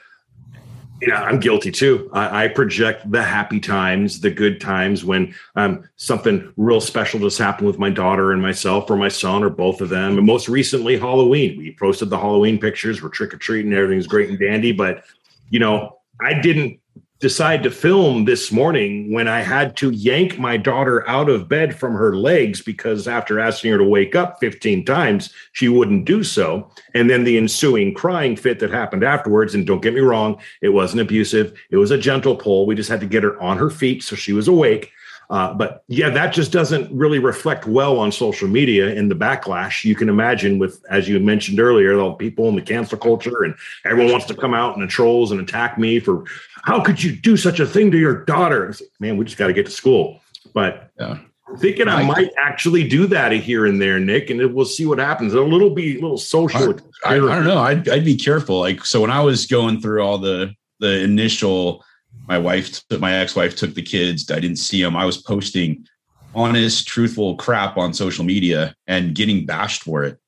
[1.00, 2.10] yeah, I'm guilty too.
[2.12, 7.38] I, I, project the happy times, the good times when um, something real special just
[7.38, 10.18] happened with my daughter and myself, or my son, or both of them.
[10.18, 11.58] And most recently, Halloween.
[11.58, 13.02] We posted the Halloween pictures.
[13.02, 13.72] We're trick or treating.
[13.72, 14.72] Everything's great and dandy.
[14.72, 15.04] But
[15.50, 16.80] you know, I didn't
[17.20, 21.76] decide to film this morning when I had to yank my daughter out of bed
[21.76, 26.22] from her legs because after asking her to wake up 15 times, she wouldn't do
[26.22, 26.70] so.
[26.94, 29.54] And then the ensuing crying fit that happened afterwards.
[29.54, 32.66] And don't get me wrong, it wasn't abusive, it was a gentle pull.
[32.66, 34.92] We just had to get her on her feet so she was awake.
[35.30, 39.84] Uh, but yeah, that just doesn't really reflect well on social media in the backlash
[39.84, 43.54] you can imagine with, as you mentioned earlier, the people in the cancel culture and
[43.84, 46.24] everyone wants to come out and the trolls and attack me for
[46.62, 48.68] how could you do such a thing to your daughter?
[48.68, 50.20] Like, Man, we just got to get to school.
[50.54, 51.18] But yeah.
[51.58, 54.98] thinking I, I might actually do that here and there, Nick, and we'll see what
[54.98, 55.34] happens.
[55.34, 56.74] A little be a little social.
[57.04, 57.58] I, I, I don't know.
[57.58, 58.60] I'd, I'd be careful.
[58.60, 61.84] Like so, when I was going through all the the initial
[62.28, 64.30] my wife, my ex-wife took the kids.
[64.30, 64.96] I didn't see them.
[64.96, 65.86] I was posting
[66.34, 70.18] honest, truthful crap on social media and getting bashed for it.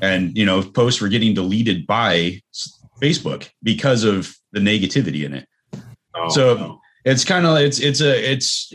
[0.00, 2.42] And you know, posts were getting deleted by
[3.00, 5.48] Facebook because of the negativity in it.
[6.14, 6.80] Oh, so no.
[7.04, 8.72] it's kind of it's it's a it's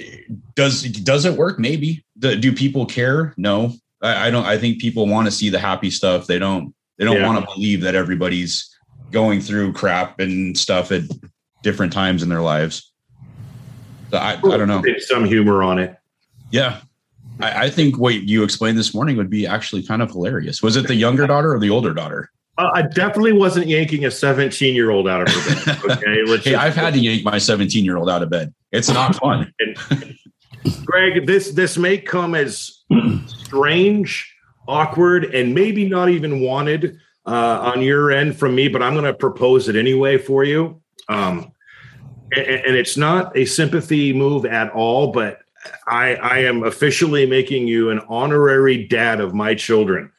[0.56, 1.60] does does it work?
[1.60, 2.04] Maybe.
[2.18, 3.34] Do, do people care?
[3.38, 3.74] No.
[4.02, 4.46] I, I, don't.
[4.46, 6.26] I think people want to see the happy stuff.
[6.26, 6.74] They don't.
[6.98, 7.28] They don't yeah.
[7.28, 8.76] want to believe that everybody's
[9.12, 11.04] going through crap and stuff at
[11.64, 12.92] different times in their lives.
[14.10, 14.84] So I, I don't know.
[15.00, 15.96] Some humor on it.
[16.52, 16.82] Yeah.
[17.40, 20.62] I, I, think what you explained this morning would be actually kind of hilarious.
[20.62, 22.30] Was it the younger daughter or the older daughter?
[22.58, 25.78] Uh, I definitely wasn't yanking a 17 year old out of her bed.
[25.92, 26.24] Okay.
[26.26, 28.54] Let's hey, I've had to yank my 17 year old out of bed.
[28.72, 29.54] It's not fun.
[30.86, 32.84] Greg, this this may come as
[33.26, 34.36] strange,
[34.68, 39.06] awkward, and maybe not even wanted uh, on your end from me, but I'm going
[39.06, 40.82] to propose it anyway for you.
[41.10, 41.52] Um,
[42.34, 45.42] and, and, it's not a sympathy move at all, but
[45.88, 50.12] I, I am officially making you an honorary dad of my children.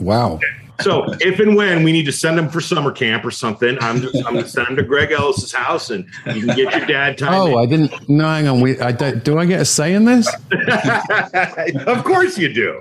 [0.00, 0.38] Wow.
[0.80, 4.00] So if and when we need to send them for summer camp or something, I'm
[4.00, 7.16] just I'm gonna send them to Greg Ellis's house, and you can get your dad
[7.16, 7.32] time.
[7.32, 7.58] Oh, in.
[7.58, 8.08] I didn't.
[8.08, 8.60] No, hang on.
[8.60, 10.28] We, I do I get a say in this?
[11.86, 12.80] of course you do.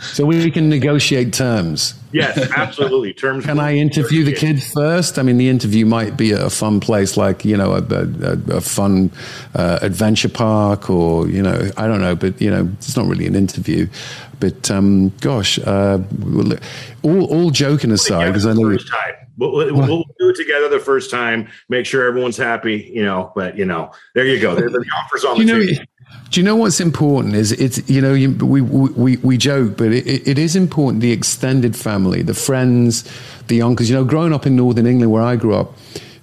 [0.00, 1.94] So we can negotiate terms.
[2.12, 3.12] Yes, absolutely.
[3.12, 3.44] Terms.
[3.44, 5.18] Can I interview the kids first?
[5.18, 8.56] I mean, the interview might be at a fun place like you know a, a,
[8.56, 9.10] a fun
[9.54, 13.26] uh, adventure park, or you know I don't know, but you know it's not really
[13.26, 13.88] an interview.
[14.40, 15.98] But um, gosh, uh,
[17.02, 18.70] all all joking aside, because I know.
[18.70, 19.14] First time.
[19.36, 21.48] We'll, we'll, we'll, do it together the first time.
[21.68, 23.32] Make sure everyone's happy, you know.
[23.36, 24.56] But you know, there you go.
[24.56, 25.84] the offers on the you know, table.
[26.30, 27.34] Do you know what's important?
[27.34, 31.00] Is it's you know you, we, we we joke, but it, it is important.
[31.00, 33.10] The extended family, the friends,
[33.46, 33.88] the uncles.
[33.88, 35.72] You know, growing up in northern England where I grew up,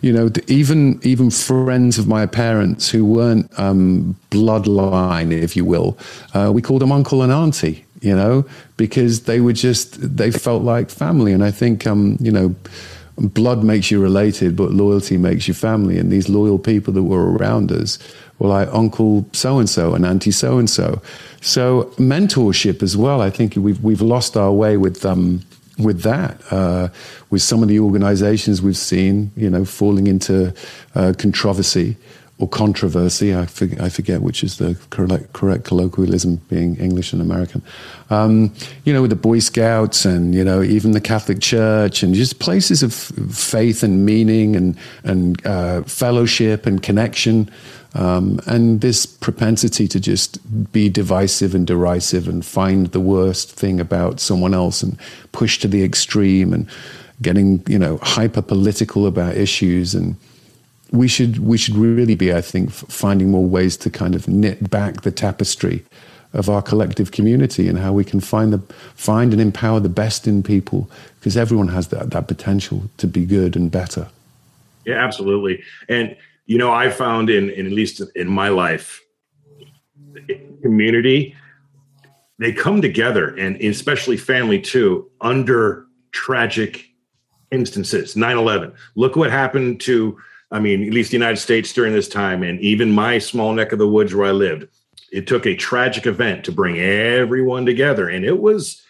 [0.02, 5.98] you know, even even friends of my parents who weren't um, bloodline, if you will,
[6.36, 7.84] uh, we called them uncle and auntie.
[8.02, 8.45] You know,
[8.78, 12.54] because they were just they felt like family, and I think um, you know
[13.17, 15.98] blood makes you related, but loyalty makes you family.
[15.98, 17.98] And these loyal people that were around us
[18.39, 21.02] were like Uncle so and so and Auntie so and so.
[21.41, 23.21] So mentorship as well.
[23.21, 25.41] I think we've we've lost our way with um,
[25.78, 26.41] with that.
[26.52, 26.89] Uh,
[27.30, 30.54] with some of the organisations we've seen, you know, falling into
[30.95, 31.98] uh, controversy
[32.38, 33.34] or controversy.
[33.34, 37.62] I forget, I forget which is the correct, correct colloquialism, being English and American.
[38.10, 42.13] Um, you know, with the Boy Scouts and you know even the Catholic Church and
[42.13, 47.50] just places of faith and meaning and and uh, fellowship and connection.
[47.93, 50.38] Um, and this propensity to just
[50.74, 54.98] be divisive and derisive and find the worst thing about someone else and
[55.32, 56.69] push to the extreme and
[57.21, 60.17] getting you know hyper political about issues and
[60.91, 64.69] we should we should really be, I think, finding more ways to kind of knit
[64.69, 65.84] back the tapestry
[66.34, 68.60] of our collective community and how we can find the
[68.95, 73.26] find and empower the best in people because everyone has that that potential to be
[73.26, 74.08] good and better.
[74.86, 75.63] Yeah, absolutely.
[75.89, 79.02] And you know, I found in, in at least in my life,
[80.62, 81.36] community,
[82.38, 86.89] they come together and especially family too under tragic
[87.52, 90.17] instances 9-11 look what happened to
[90.52, 93.72] I mean, at least the United States during this time, and even my small neck
[93.72, 94.68] of the woods where I lived,
[95.12, 98.82] it took a tragic event to bring everyone together, and it was.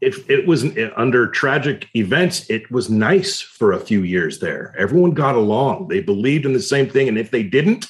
[0.00, 0.64] It, it was
[0.96, 2.48] under tragic events.
[2.48, 4.74] It was nice for a few years there.
[4.78, 5.88] Everyone got along.
[5.88, 7.86] They believed in the same thing, and if they didn't,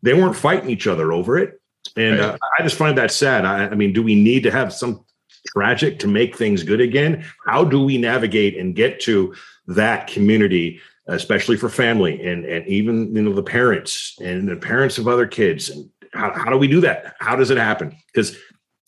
[0.00, 1.60] they weren't fighting each other over it.
[1.98, 2.30] And right.
[2.30, 3.44] uh, I just find that sad.
[3.44, 5.04] I, I mean, do we need to have some
[5.48, 7.26] tragic to make things good again?
[7.44, 9.34] How do we navigate and get to
[9.66, 14.98] that community especially for family and and even you know the parents and the parents
[14.98, 15.68] of other kids.
[15.68, 17.14] And how, how do we do that?
[17.20, 17.96] How does it happen?
[18.12, 18.36] Because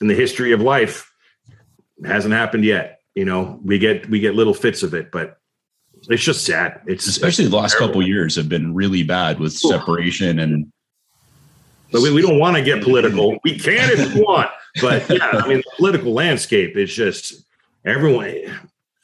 [0.00, 1.10] in the history of life
[1.98, 5.38] it hasn't happened yet you know we get we get little fits of it but
[6.08, 6.82] it's just sad.
[6.86, 7.88] It's especially it's the last terrible.
[7.88, 10.70] couple years have been really bad with separation and
[11.90, 13.38] but we, we don't want to get political.
[13.42, 14.50] We can if we want
[14.80, 17.44] but yeah i mean the political landscape is just
[17.84, 18.34] everyone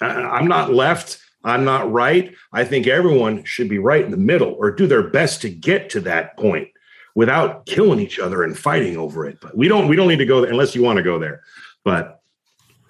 [0.00, 2.34] I, i'm not left I'm not right.
[2.52, 5.90] I think everyone should be right in the middle or do their best to get
[5.90, 6.68] to that point
[7.14, 9.38] without killing each other and fighting over it.
[9.40, 11.42] But we don't we don't need to go there unless you want to go there.
[11.84, 12.20] But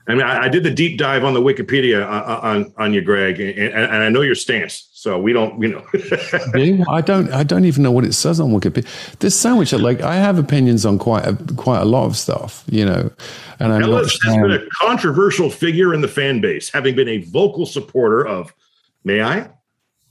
[0.09, 2.75] I mean, I, I did the deep dive on the Wikipedia on uh, uh, on,
[2.77, 4.89] on you, Greg, and, and, I know your stance.
[5.03, 6.85] So we don't, you know.
[6.89, 7.29] I don't.
[7.33, 8.87] I don't even know what it says on Wikipedia.
[9.19, 9.73] There's so much.
[9.73, 13.11] Like I have opinions on quite a, quite a lot of stuff, you know.
[13.59, 17.19] And I'm Ellis has been a controversial figure in the fan base, having been a
[17.19, 18.55] vocal supporter of.
[19.03, 19.51] May I?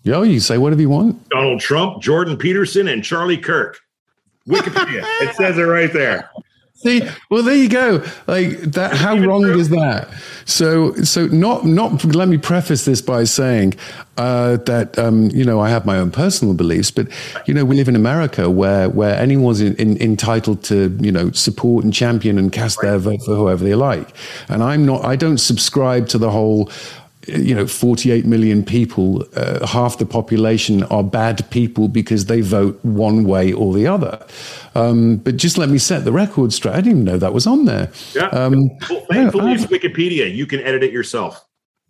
[0.03, 1.29] Yo, you say whatever you want.
[1.29, 3.79] Donald Trump, Jordan Peterson, and Charlie Kirk.
[4.45, 5.03] Wikipedia.
[5.21, 6.29] it says it right there.
[6.83, 8.03] See, well, there you go.
[8.25, 8.95] Like that.
[8.95, 10.09] How wrong is that?
[10.45, 12.03] So, so not not.
[12.03, 13.75] Let me preface this by saying
[14.17, 17.07] uh, that um, you know I have my own personal beliefs, but
[17.47, 21.29] you know we live in America where where anyone's in, in, entitled to you know
[21.31, 24.15] support and champion and cast their vote for whoever they like,
[24.49, 25.05] and I'm not.
[25.05, 26.71] I don't subscribe to the whole
[27.27, 32.79] you know, 48 million people, uh, half the population are bad people because they vote
[32.83, 34.25] one way or the other.
[34.75, 36.73] Um, but just let me set the record straight.
[36.73, 37.91] I didn't even know that was on there.
[38.13, 38.27] Yeah.
[38.27, 40.33] Um, well, thankfully, it's Wikipedia.
[40.33, 41.45] You can edit it yourself.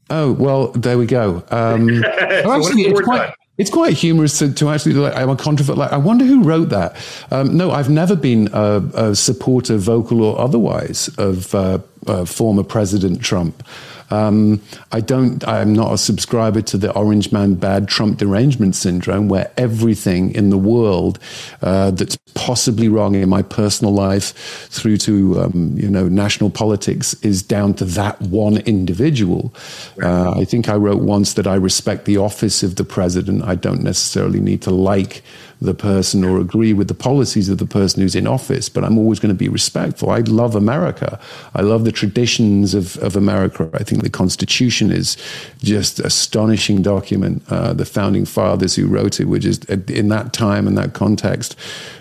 [0.09, 1.43] Oh well, there we go.
[1.51, 5.79] Um, so actually, it's quite, it's quite humorous to, to actually like I'm a controversial.
[5.79, 6.95] Like I wonder who wrote that.
[7.31, 12.63] Um, no, I've never been a, a supporter, vocal or otherwise, of uh, uh, former
[12.63, 13.63] President Trump.
[14.11, 15.45] Um, I don't.
[15.47, 20.49] I'm not a subscriber to the orange man bad Trump derangement syndrome, where everything in
[20.49, 21.19] the world
[21.61, 24.33] uh, that's possibly wrong in my personal life,
[24.69, 29.53] through to um, you know national politics, is down to that one individual.
[30.01, 33.43] Uh, I think I wrote once that I respect the office of the president.
[33.43, 35.23] I don't necessarily need to like
[35.61, 38.97] the person or agree with the policies of the person who's in office, but I'm
[38.97, 40.09] always going to be respectful.
[40.09, 41.19] I love America.
[41.53, 43.69] I love the traditions of, of America.
[43.73, 45.17] I think the Constitution is
[45.59, 47.43] just astonishing document.
[47.49, 51.55] Uh, the founding fathers who wrote it were just in that time and that context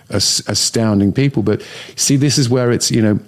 [0.09, 1.43] astounding people.
[1.43, 1.63] But
[1.97, 3.21] see, this is where it's, you know,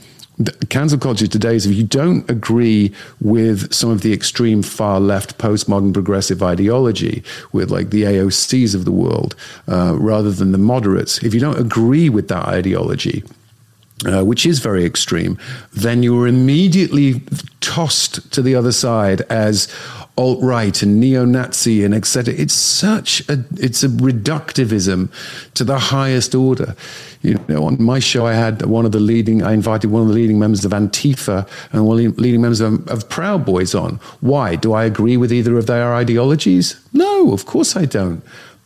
[0.71, 5.39] cancel culture today is if you don't agree with some of the extreme far left
[5.39, 9.37] postmodern progressive ideology with like the AOCs of the world
[9.69, 13.23] uh, rather than the moderates, if you don't agree with that ideology,
[14.07, 15.39] uh, which is very extreme,
[15.73, 17.23] then you're immediately
[17.61, 19.73] tossed to the other side as
[20.17, 22.35] alt right and neo Nazi and etc.
[22.35, 25.11] It's such a it's a reductivism
[25.55, 26.75] to the highest order.
[27.23, 29.43] You know, on my show, I had one of the leading.
[29.43, 32.61] I invited one of the leading members of Antifa and one of the leading members
[32.61, 34.01] of, of Proud Boys on.
[34.21, 34.57] Why?
[34.57, 36.81] Do I agree with either of their ideologies?
[36.93, 38.23] No, of course I don't.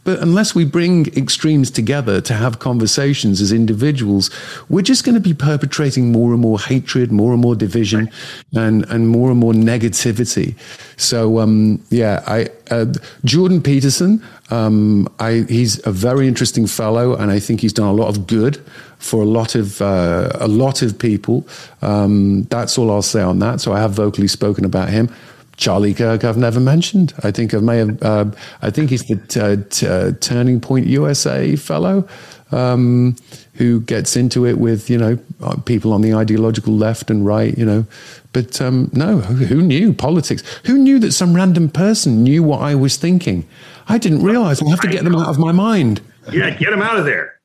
[0.07, 4.31] But unless we bring extremes together to have conversations as individuals,
[4.69, 8.09] we're just going to be perpetrating more and more hatred, more and more division,
[8.55, 10.55] and, and more and more negativity.
[10.97, 12.87] So, um, yeah, I, uh,
[13.25, 17.93] Jordan Peterson, um, I, he's a very interesting fellow, and I think he's done a
[17.93, 18.65] lot of good
[18.99, 21.47] for a lot of uh, a lot of people.
[21.83, 23.61] Um, that's all I'll say on that.
[23.61, 25.11] So I have vocally spoken about him.
[25.57, 27.15] Charlie Kirk, I've never mentioned.
[27.23, 28.03] I think I may have.
[28.03, 28.27] Uh,
[28.63, 32.07] I think he's the t- t- uh, Turning Point USA fellow
[32.53, 33.17] um,
[33.55, 37.57] who gets into it with you know uh, people on the ideological left and right.
[37.57, 37.87] You know,
[38.33, 40.43] but um, no, who knew politics?
[40.67, 43.47] Who knew that some random person knew what I was thinking?
[43.89, 44.63] I didn't realize.
[44.63, 46.01] I have to get them out of my mind.
[46.33, 47.37] Yeah, get them out of there.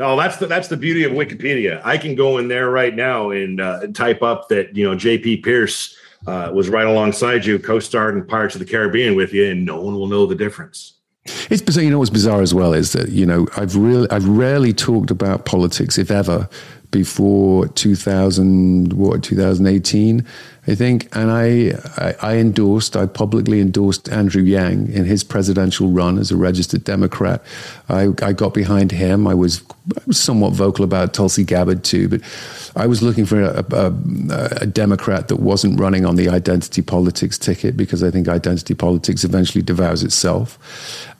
[0.00, 1.80] Oh, that's the that's the beauty of Wikipedia.
[1.84, 5.38] I can go in there right now and uh, type up that you know J.P.
[5.38, 9.64] Pierce uh, was right alongside you, co-starred in Pirates of the Caribbean with you, and
[9.64, 10.94] no one will know the difference.
[11.50, 11.84] It's bizarre.
[11.84, 15.10] You know what's bizarre as well is that you know I've really I've rarely talked
[15.10, 16.48] about politics, if ever,
[16.90, 20.24] before 2000 what 2018
[20.66, 25.88] I think and I, I, I endorsed I publicly endorsed Andrew Yang in his presidential
[25.88, 27.42] run as a registered Democrat
[27.88, 29.62] I, I got behind him I was,
[30.10, 32.20] somewhat vocal about Tulsi Gabbard too but
[32.76, 33.86] I was looking for a, a,
[34.60, 39.24] a, Democrat that wasn't running on the identity politics ticket because I think identity politics
[39.24, 40.58] eventually devours itself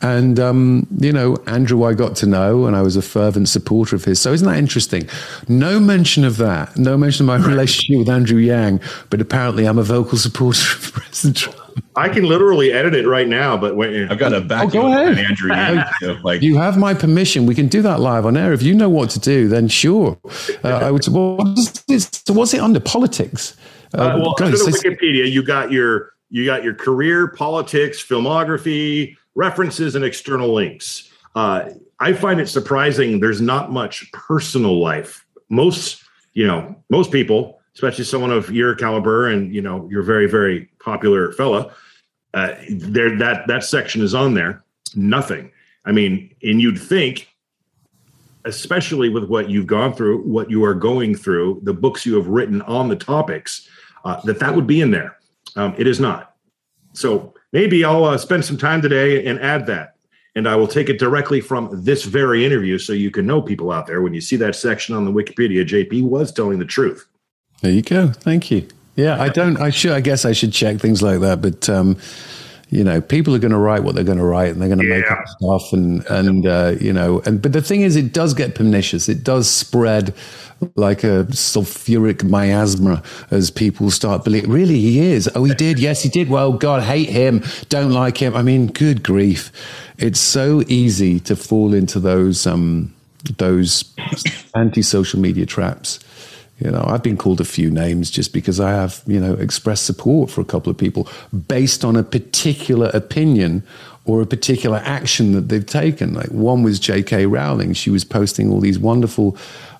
[0.00, 3.96] and, um, you know, Andrew, I got to know, and I was a fervent supporter
[3.96, 4.20] of his.
[4.20, 5.09] So isn't that interesting?
[5.48, 6.76] No mention of that.
[6.76, 10.92] No mention of my relationship with Andrew Yang, but apparently I'm a vocal supporter of
[10.92, 11.67] President Trump.
[11.96, 14.66] I can literally edit it right now, but when, I've got a back.
[14.66, 15.50] Oh, go ahead, Andrew.
[15.50, 15.84] Yang,
[16.22, 17.46] like you have my permission.
[17.46, 18.52] We can do that live on air.
[18.52, 20.18] If you know what to do, then sure.
[20.64, 21.04] Uh, I would.
[21.06, 23.56] What is so what's it under politics?
[23.94, 29.16] Uh, uh, well, under the Wikipedia, you got your you got your career, politics, filmography,
[29.34, 31.10] references and external links.
[31.34, 35.24] Uh, I find it surprising there's not much personal life.
[35.48, 36.02] Most,
[36.34, 40.68] you know, most people, especially someone of your caliber and you know, you're very, very
[40.80, 41.72] popular fella,
[42.34, 44.64] uh, there that that section is on there.
[44.96, 45.52] Nothing.
[45.84, 47.28] I mean, and you'd think,
[48.44, 52.26] especially with what you've gone through, what you are going through, the books you have
[52.26, 53.68] written on the topics,
[54.04, 55.16] uh, that that would be in there.
[55.54, 56.34] Um, it is not.
[56.94, 59.94] So maybe I'll uh, spend some time today and add that.
[60.34, 63.70] And I will take it directly from this very interview so you can know people
[63.70, 67.07] out there when you see that section on the Wikipedia, JP was telling the truth.
[67.60, 68.08] There you go.
[68.08, 68.68] Thank you.
[68.96, 71.40] Yeah, I don't, I should, I guess I should check things like that.
[71.40, 71.96] But, um,
[72.70, 74.80] you know, people are going to write what they're going to write and they're going
[74.80, 74.96] to yeah.
[74.96, 75.72] make up stuff.
[75.72, 79.08] And, and, uh, you know, and, but the thing is, it does get pernicious.
[79.08, 80.14] It does spread
[80.74, 84.50] like a sulfuric miasma as people start believing.
[84.50, 85.30] Really, he is.
[85.34, 85.78] Oh, he did.
[85.78, 86.28] Yes, he did.
[86.28, 87.44] Well, God, hate him.
[87.68, 88.34] Don't like him.
[88.34, 89.52] I mean, good grief.
[89.96, 92.92] It's so easy to fall into those um,
[93.36, 93.84] those
[94.54, 96.00] anti-social media traps.
[96.58, 99.86] You know, I've been called a few names just because I have, you know, expressed
[99.86, 101.08] support for a couple of people
[101.46, 103.62] based on a particular opinion
[104.06, 106.14] or a particular action that they've taken.
[106.14, 107.26] Like one was J.K.
[107.26, 107.74] Rowling.
[107.74, 109.36] She was posting all these wonderful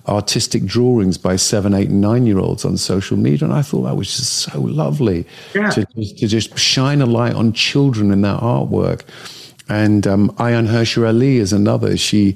[0.07, 3.45] artistic drawings by seven, eight, and nine year olds on social media.
[3.45, 5.69] And I thought that was just so lovely yeah.
[5.71, 9.01] to, to just shine a light on children in that artwork.
[9.69, 11.95] And um, Ayaan Hirsi Ali is another.
[11.95, 12.35] She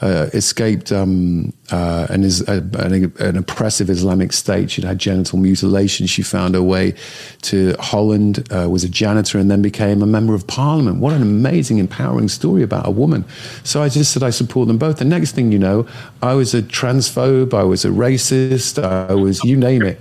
[0.00, 4.70] uh, escaped um, uh, an, is, uh, an, an, oppressive Islamic state.
[4.70, 6.06] She'd had genital mutilation.
[6.06, 6.94] She found her way
[7.42, 10.98] to Holland, uh, was a janitor, and then became a member of parliament.
[10.98, 13.24] What an amazing, empowering story about a woman.
[13.62, 14.98] So I just said I support them both.
[14.98, 15.86] The next thing you know,
[16.22, 20.00] I was a transphobe, I was a racist, I was, you name it.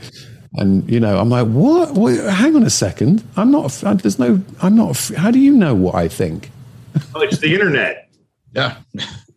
[0.55, 1.93] And you know, I'm like, what?
[1.93, 2.13] what?
[2.15, 3.23] Hang on a second.
[3.38, 3.71] I'm not.
[3.71, 4.39] There's no.
[4.61, 5.11] I'm not.
[5.17, 6.51] How do you know what I think?
[7.15, 8.09] Oh, it's the internet.
[8.53, 8.77] Yeah.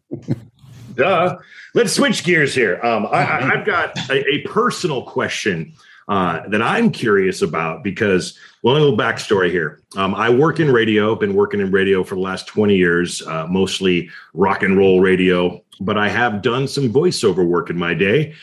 [0.94, 1.38] Duh.
[1.74, 2.80] Let's switch gears here.
[2.82, 5.74] Um, I, have got a, a, personal question
[6.08, 9.82] uh, that I'm curious about because, well, a little backstory here.
[9.96, 13.46] Um, I work in radio, been working in radio for the last 20 years, uh,
[13.46, 18.34] mostly rock and roll radio, but I have done some voiceover work in my day.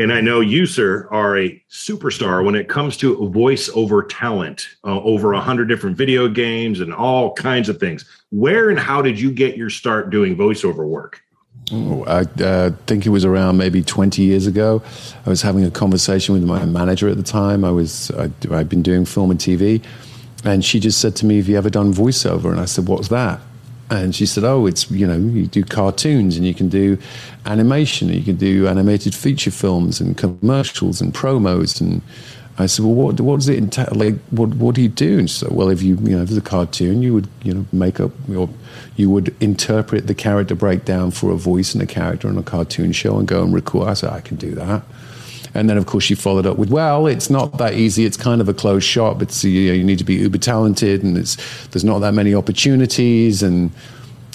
[0.00, 5.00] And I know you, sir, are a superstar when it comes to voiceover talent, uh,
[5.02, 8.04] over a hundred different video games and all kinds of things.
[8.34, 11.22] Where and how did you get your start doing voiceover work?
[11.70, 14.82] Oh, I uh, think it was around maybe 20 years ago.
[15.24, 17.64] I was having a conversation with my manager at the time.
[17.64, 19.84] I was I, I'd been doing film and TV,
[20.44, 23.06] and she just said to me, "Have you ever done voiceover?" And I said, "What's
[23.08, 23.40] that?"
[23.88, 26.98] And she said, "Oh, it's you know you do cartoons and you can do
[27.46, 32.02] animation, you can do animated feature films and commercials and promos." And
[32.56, 33.88] I said, "Well, what what does it entail?
[33.92, 36.28] Like, what what do you do?" And she said, "Well, if you you know if
[36.28, 38.48] it's a cartoon, you would you know make up your
[38.96, 42.92] you would interpret the character breakdown for a voice and a character on a cartoon
[42.92, 44.82] show and go and record." I said, "I can do that."
[45.56, 48.04] And then, of course, she followed up with, "Well, it's not that easy.
[48.04, 49.20] It's kind of a closed shop.
[49.22, 51.36] It's you, know, you need to be uber talented, and it's
[51.68, 53.72] there's not that many opportunities." And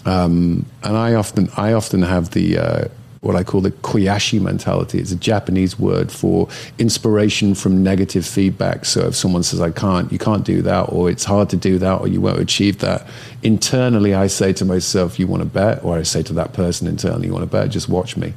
[0.05, 2.87] um, and I often I often have the uh,
[3.21, 4.99] what I call the koyashi mentality.
[4.99, 6.47] It's a Japanese word for
[6.77, 8.85] inspiration from negative feedback.
[8.85, 11.77] So if someone says, I can't, you can't do that, or it's hard to do
[11.79, 13.05] that, or you won't achieve that,
[13.43, 15.83] internally I say to myself, you want to bet?
[15.83, 17.69] Or I say to that person internally, you want to bet?
[17.69, 18.33] Just watch me.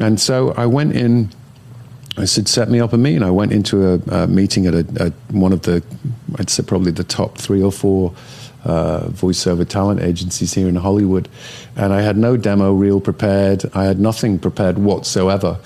[0.00, 1.30] And so I went in
[2.18, 3.22] I said, set me up a meeting.
[3.22, 5.82] I went into a, a meeting at a, a, one of the,
[6.38, 8.12] I'd say probably the top three or four
[8.64, 11.28] uh, voiceover talent agencies here in Hollywood.
[11.76, 13.64] And I had no demo reel prepared.
[13.74, 15.58] I had nothing prepared whatsoever.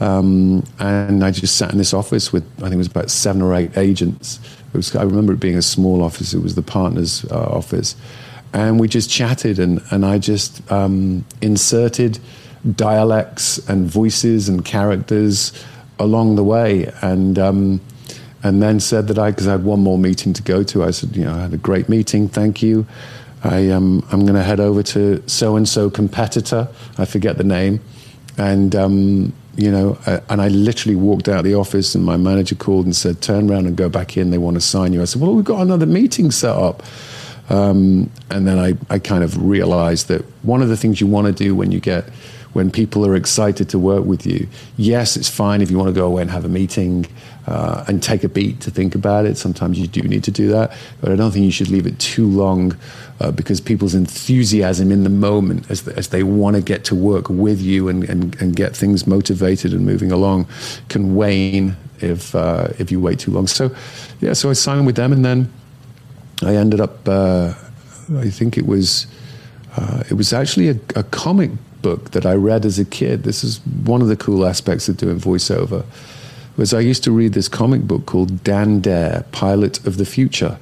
[0.00, 3.42] Um, and I just sat in this office with, I think it was about seven
[3.42, 4.40] or eight agents.
[4.72, 6.34] Was, I remember it being a small office.
[6.34, 7.96] It was the partner's uh, office.
[8.52, 12.18] And we just chatted, and, and I just um, inserted
[12.74, 15.52] dialects and voices and characters
[15.98, 17.80] along the way, and um,
[18.48, 20.82] and then said that I because I had one more meeting to go to.
[20.82, 22.86] I said, you know, I had a great meeting, thank you.
[23.44, 26.66] I um, I'm going to head over to so and so competitor.
[26.96, 27.80] I forget the name,
[28.38, 32.16] and um, you know, uh, and I literally walked out of the office, and my
[32.16, 34.30] manager called and said, "Turn around and go back in.
[34.30, 36.82] They want to sign you." I said, "Well, we've got another meeting set up."
[37.50, 41.28] Um, and then I, I kind of realized that one of the things you want
[41.28, 42.08] to do when you get
[42.52, 44.48] when people are excited to work with you.
[44.76, 47.06] Yes, it's fine if you want to go away and have a meeting
[47.48, 49.38] uh, and take a beat to think about it.
[49.38, 51.98] Sometimes you do need to do that, but I don't think you should leave it
[51.98, 52.76] too long
[53.20, 57.30] uh, because people's enthusiasm in the moment as, as they want to get to work
[57.30, 60.46] with you and, and, and get things motivated and moving along
[60.90, 63.46] can wane if, uh, if you wait too long.
[63.46, 63.74] So,
[64.20, 65.50] yeah, so I signed with them and then
[66.42, 67.54] I ended up, uh,
[68.16, 69.06] I think it was.
[69.76, 71.50] Uh, it was actually a, a, comic
[71.82, 73.22] book that I read as a kid.
[73.22, 75.84] This is one of the cool aspects of doing voiceover.
[76.58, 80.58] Was I used to read this comic book called Dan Dare, Pilot of the Future,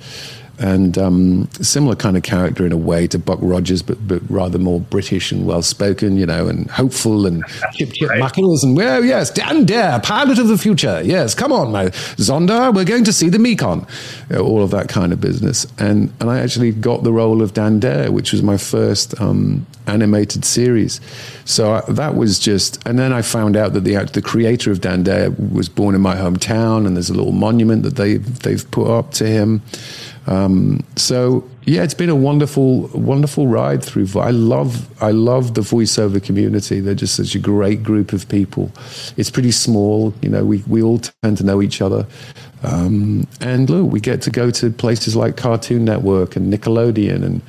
[0.58, 4.58] and um, similar kind of character in a way to Buck Rogers, but but rather
[4.58, 7.44] more British and well spoken, you know, and hopeful and
[7.74, 8.18] chip chip right.
[8.18, 11.02] muckles and well, yes, Dan Dare, pilot of the future.
[11.04, 11.86] Yes, come on, my
[12.16, 13.88] Zonda, we're going to see the Mekon,
[14.30, 15.66] you know, all of that kind of business.
[15.78, 19.66] And and I actually got the role of Dan Dare, which was my first um,
[19.86, 21.00] animated series.
[21.44, 24.80] So I, that was just, and then I found out that the the creator of
[24.80, 28.68] Dan Dare was born in my hometown, and there's a little monument that they they've
[28.70, 29.62] put up to him.
[30.26, 34.08] Um, so yeah, it's been a wonderful, wonderful ride through.
[34.18, 36.80] I love, I love the voiceover community.
[36.80, 38.70] They're just such a great group of people.
[39.16, 40.44] It's pretty small, you know.
[40.44, 42.06] We we all tend to know each other,
[42.62, 47.40] um, and look, we get to go to places like Cartoon Network and Nickelodeon, and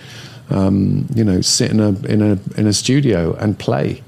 [0.49, 4.01] um, you know, sit in a in a in a studio and play,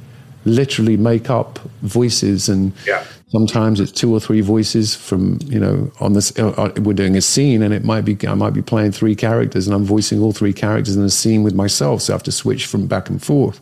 [0.46, 2.74] literally make up voices and.
[2.86, 6.38] Yeah Sometimes it's two or three voices from you know on this.
[6.38, 9.16] Uh, uh, we're doing a scene, and it might be I might be playing three
[9.16, 12.02] characters, and I'm voicing all three characters in a scene with myself.
[12.02, 13.60] So I have to switch from back and forth.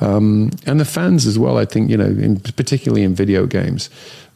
[0.00, 1.58] Um, and the fans as well.
[1.58, 3.90] I think you know, in, particularly in video games,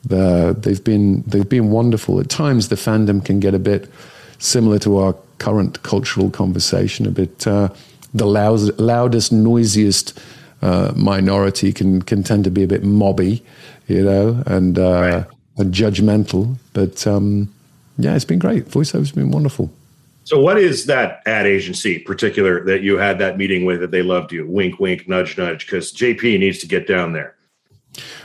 [0.04, 2.20] the, they've been they've been wonderful.
[2.20, 3.90] At times, the fandom can get a bit
[4.38, 7.46] similar to our current cultural conversation a bit.
[7.46, 7.70] Uh,
[8.14, 10.18] the loud, loudest, noisiest
[10.62, 13.42] uh, minority can can tend to be a bit mobby,
[13.88, 15.26] you know, and uh, right.
[15.56, 16.56] and judgmental.
[16.72, 17.52] But um,
[17.98, 18.66] yeah, it's been great.
[18.66, 19.70] Voiceover's been wonderful.
[20.24, 24.02] So, what is that ad agency particular that you had that meeting with that they
[24.02, 24.46] loved you?
[24.46, 25.66] Wink, wink, nudge, nudge.
[25.66, 27.34] Because JP needs to get down there.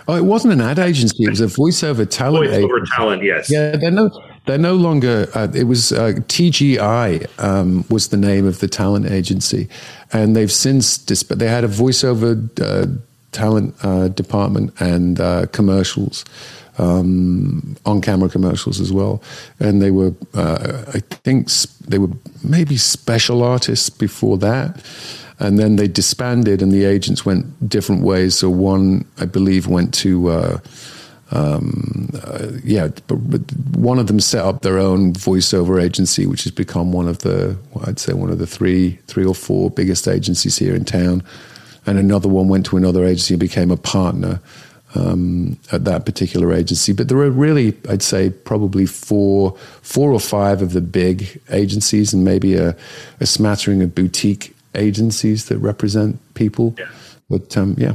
[0.08, 1.24] Oh, it wasn't an ad agency.
[1.24, 2.50] It was a voiceover talent.
[2.50, 2.92] Voiceover agency.
[2.94, 3.50] talent, yes.
[3.50, 4.10] Yeah, they're no,
[4.46, 5.30] they're no longer.
[5.34, 9.70] Uh, it was uh, TGI um, was the name of the talent agency,
[10.12, 12.88] and they've since disp- they had a voiceover uh,
[13.34, 16.26] talent uh, department and uh, commercials
[16.78, 19.22] um, on camera commercials as well.
[19.60, 21.50] And they were, uh, I think,
[21.88, 22.10] they were
[22.44, 24.84] maybe special artists before that.
[25.40, 28.36] And then they disbanded, and the agents went different ways.
[28.36, 30.30] So one, I believe, went to.
[30.30, 30.58] Uh,
[31.32, 33.42] um, uh, yeah, but, but,
[33.76, 37.58] one of them set up their own voiceover agency, which has become one of the,
[37.88, 41.24] I'd say, one of the three, three or four biggest agencies here in town.
[41.86, 44.40] And another one went to another agency and became a partner
[44.96, 46.94] um, at that particular agency.
[46.94, 52.14] But there are really, I'd say, probably four, four or five of the big agencies,
[52.14, 52.76] and maybe a,
[53.20, 56.76] a smattering of boutique agencies that represent people.
[56.78, 56.90] Yeah.
[57.30, 57.94] But um, yeah,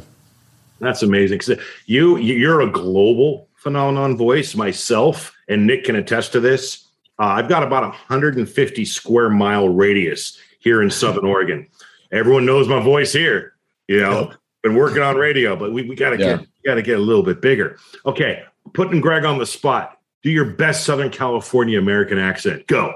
[0.81, 1.39] that's amazing.
[1.39, 4.55] Because you, you're a global phenomenon voice.
[4.55, 6.85] Myself and Nick can attest to this.
[7.19, 11.67] Uh, I've got about a 150 square mile radius here in Southern Oregon.
[12.13, 13.55] Everyone knows my voice here.
[13.89, 14.33] You know,
[14.63, 16.37] been working on radio, but we, we got to yeah.
[16.37, 17.79] get got to get a little bit bigger.
[18.07, 19.99] Okay, putting Greg on the spot.
[20.23, 22.67] Do your best Southern California American accent.
[22.67, 22.95] Go.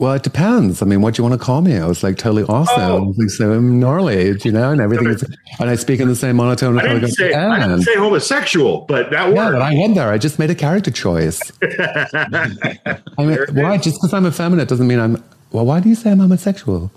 [0.00, 0.80] Well, it depends.
[0.80, 1.76] I mean, what do you want to call me?
[1.76, 2.80] I was like totally awesome.
[2.80, 2.96] Oh.
[2.96, 5.08] I was like so gnarly, you know, and everything.
[5.08, 5.22] Is,
[5.58, 6.78] and I speak in the same monotone.
[6.78, 10.10] I didn't, say, I didn't say homosexual, but that yeah, but I went there.
[10.10, 11.52] I just made a character choice.
[11.62, 13.76] I mean, why?
[13.76, 15.22] Just because I'm effeminate doesn't mean I'm.
[15.52, 16.90] Well, why do you say I'm homosexual?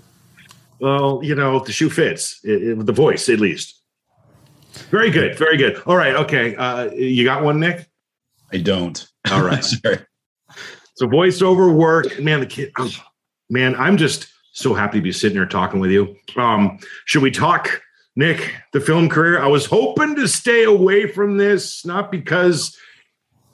[0.84, 2.40] Well, you know, the shoe fits.
[2.44, 3.80] It, it, the voice, at least.
[4.90, 5.38] Very good.
[5.38, 5.80] Very good.
[5.86, 6.14] All right.
[6.14, 6.54] Okay.
[6.56, 7.88] Uh, you got one, Nick?
[8.52, 9.08] I don't.
[9.30, 9.64] All right.
[9.64, 10.00] Sorry.
[10.96, 12.40] So voiceover work, man.
[12.40, 12.90] The kid, oh,
[13.48, 13.74] man.
[13.76, 16.16] I'm just so happy to be sitting here talking with you.
[16.36, 17.80] Um, should we talk,
[18.14, 18.54] Nick?
[18.74, 19.40] The film career.
[19.40, 22.76] I was hoping to stay away from this, not because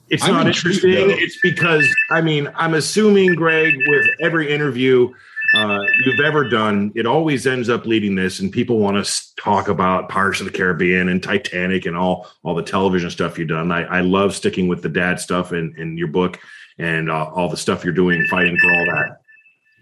[0.09, 0.91] it's I'm not interesting.
[1.11, 5.13] It's because I mean, I'm assuming, Greg, with every interview
[5.53, 9.67] uh, you've ever done, it always ends up leading this, and people want to talk
[9.67, 13.71] about Pirates of the Caribbean and Titanic and all all the television stuff you've done.
[13.71, 16.39] I, I love sticking with the dad stuff in your book
[16.77, 19.21] and uh, all the stuff you're doing, fighting for all that.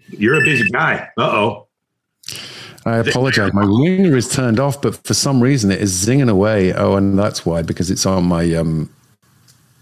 [0.08, 1.08] You're a busy guy.
[1.16, 1.66] Uh oh.
[2.84, 3.52] I apologize.
[3.52, 6.72] My ringer is turned off, but for some reason it is zinging away.
[6.72, 8.92] Oh, and that's why because it's on my um,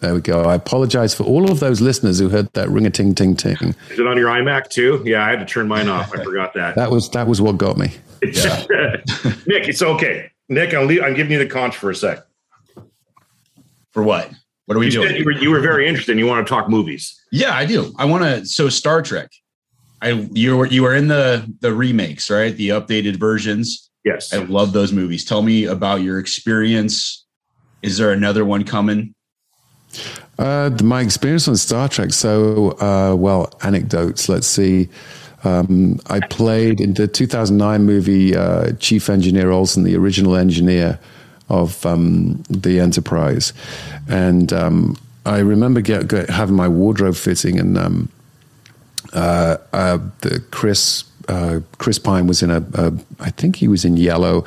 [0.00, 0.42] there we go.
[0.42, 3.74] I apologize for all of those listeners who heard that ring a ting ting ting.
[3.90, 5.02] Is it on your iMac too?
[5.04, 6.12] Yeah, I had to turn mine off.
[6.14, 6.76] I forgot that.
[6.76, 7.92] that was that was what got me.
[8.22, 8.64] Yeah.
[9.46, 10.30] Nick, it's okay.
[10.48, 12.24] Nick, I'm, I'm giving you the conch for a sec.
[13.90, 14.30] For what?
[14.66, 15.16] What are we you doing?
[15.16, 16.18] You were, you were very interested.
[16.18, 17.20] You want to talk movies?
[17.32, 17.92] Yeah, I do.
[17.98, 18.46] I want to.
[18.46, 19.30] So Star Trek.
[20.00, 22.54] I you were you were in the the remakes, right?
[22.54, 23.90] The updated versions.
[24.04, 25.24] Yes, I love those movies.
[25.24, 27.26] Tell me about your experience.
[27.82, 29.14] Is there another one coming?
[30.38, 32.12] Uh, my experience on Star Trek.
[32.12, 34.28] So, uh, well, anecdotes.
[34.28, 34.88] Let's see.
[35.44, 40.98] Um, I played in the 2009 movie uh, Chief Engineer Olson, the original engineer
[41.48, 43.52] of um, the Enterprise,
[44.08, 48.08] and um, I remember get, get, having my wardrobe fitting, and um,
[49.12, 53.84] uh, uh, the Chris uh, Chris Pine was in a, a, I think he was
[53.84, 54.44] in yellow,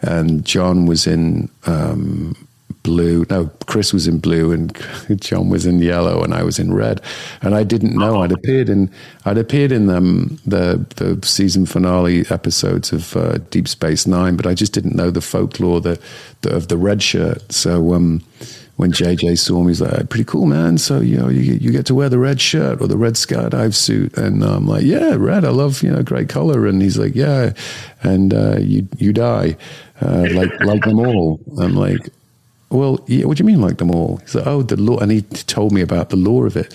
[0.00, 2.36] and John was in um,
[2.82, 3.24] blue.
[3.30, 4.76] No, Chris was in blue and
[5.20, 7.00] John was in yellow and I was in red.
[7.40, 8.90] And I didn't know I'd appeared in
[9.24, 14.46] I'd appeared in um, the the season finale episodes of uh, Deep Space Nine, but
[14.46, 16.00] I just didn't know the folklore the
[16.44, 17.52] of the red shirt.
[17.52, 18.22] So um,
[18.76, 20.78] when JJ saw me, he's like, "Pretty cool, man.
[20.78, 23.74] So you know, you you get to wear the red shirt or the red skydive
[23.74, 25.44] suit." And I'm like, "Yeah, red.
[25.44, 27.52] I love you know, great color." And he's like, "Yeah,"
[28.02, 29.56] and uh, you you die
[30.00, 31.40] uh, like like them all.
[31.60, 32.08] I'm like,
[32.72, 34.16] well, yeah, what do you mean like them all?
[34.18, 34.98] He said, oh, the law.
[34.98, 36.72] And he told me about the law of it.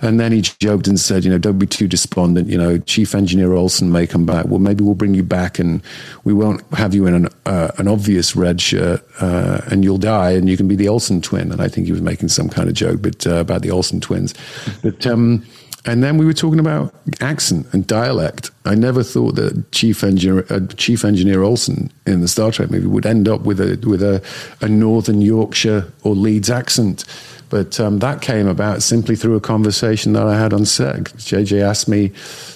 [0.00, 2.48] And then he joked and said, you know, don't be too despondent.
[2.50, 4.44] You know, Chief Engineer Olson may come back.
[4.46, 5.80] Well, maybe we'll bring you back and
[6.24, 10.32] we won't have you in an, uh, an obvious red shirt uh, and you'll die
[10.32, 11.50] and you can be the Olsen twin.
[11.50, 14.00] And I think he was making some kind of joke but, uh, about the Olsen
[14.00, 14.34] twins.
[14.82, 15.46] But, um,
[15.86, 18.50] and then we were talking about accent and dialect.
[18.64, 22.86] I never thought that Chief Engineer, uh, Chief Engineer Olson in the Star Trek movie
[22.86, 24.22] would end up with a with a,
[24.60, 27.04] a Northern Yorkshire or Leeds accent.
[27.50, 30.96] But um, that came about simply through a conversation that I had on set.
[31.04, 32.10] JJ asked me,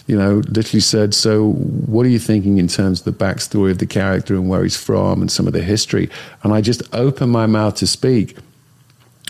[0.09, 3.79] you know, literally said, So, what are you thinking in terms of the backstory of
[3.79, 6.11] the character and where he's from and some of the history?
[6.43, 8.37] And I just opened my mouth to speak.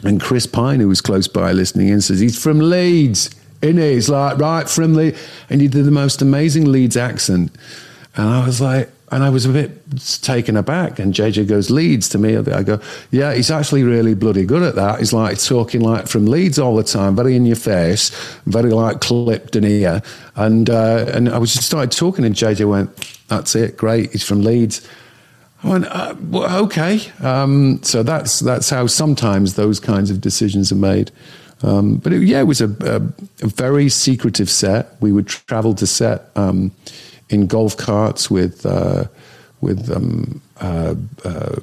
[0.05, 3.35] And Chris Pine, who was close by listening in, says, He's from Leeds.
[3.61, 5.21] In He's like, right from Leeds.
[5.51, 7.53] And he did the most amazing Leeds accent.
[8.15, 9.81] And I was like, and I was a bit
[10.23, 10.99] taken aback.
[10.99, 12.37] And JJ goes, Leeds to me.
[12.37, 12.81] I go,
[13.11, 14.99] yeah, he's actually really bloody good at that.
[14.99, 18.11] He's like talking like from Leeds all the time, very in your face,
[18.47, 20.03] very like clipped and here.
[20.37, 22.95] And, uh, and I was just started talking, and JJ went,
[23.29, 24.13] that's it, great.
[24.13, 24.87] He's from Leeds.
[25.65, 27.01] I went, uh, well, okay.
[27.21, 31.11] Um, so that's, that's how sometimes those kinds of decisions are made.
[31.63, 34.95] Um, but it, yeah, it was a, a, a, very secretive set.
[35.01, 36.31] We would travel to set.
[36.37, 36.71] Um,
[37.31, 39.05] in golf carts with uh,
[39.61, 40.95] with um, uh,
[41.25, 41.57] uh,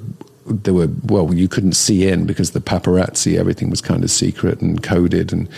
[0.46, 4.60] there were well you couldn't see in because the paparazzi everything was kind of secret
[4.60, 5.48] and coded and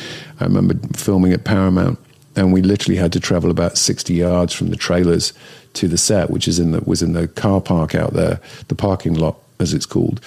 [0.41, 1.99] I remember filming at Paramount
[2.36, 5.32] and we literally had to travel about 60 yards from the trailers
[5.74, 8.74] to the set which is in the was in the car park out there the
[8.74, 10.20] parking lot as it's called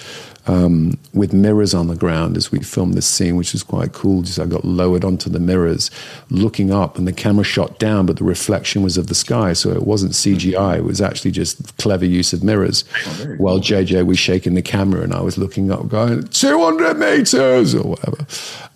[0.46, 4.22] um, with mirrors on the ground as we filmed this scene, which was quite cool.
[4.22, 5.90] Just I got lowered onto the mirrors,
[6.30, 9.70] looking up, and the camera shot down, but the reflection was of the sky, so
[9.70, 10.78] it wasn't CGI.
[10.78, 12.84] It was actually just clever use of mirrors.
[13.06, 17.74] Oh, While JJ was shaking the camera, and I was looking up, going 200 meters
[17.74, 18.26] or whatever.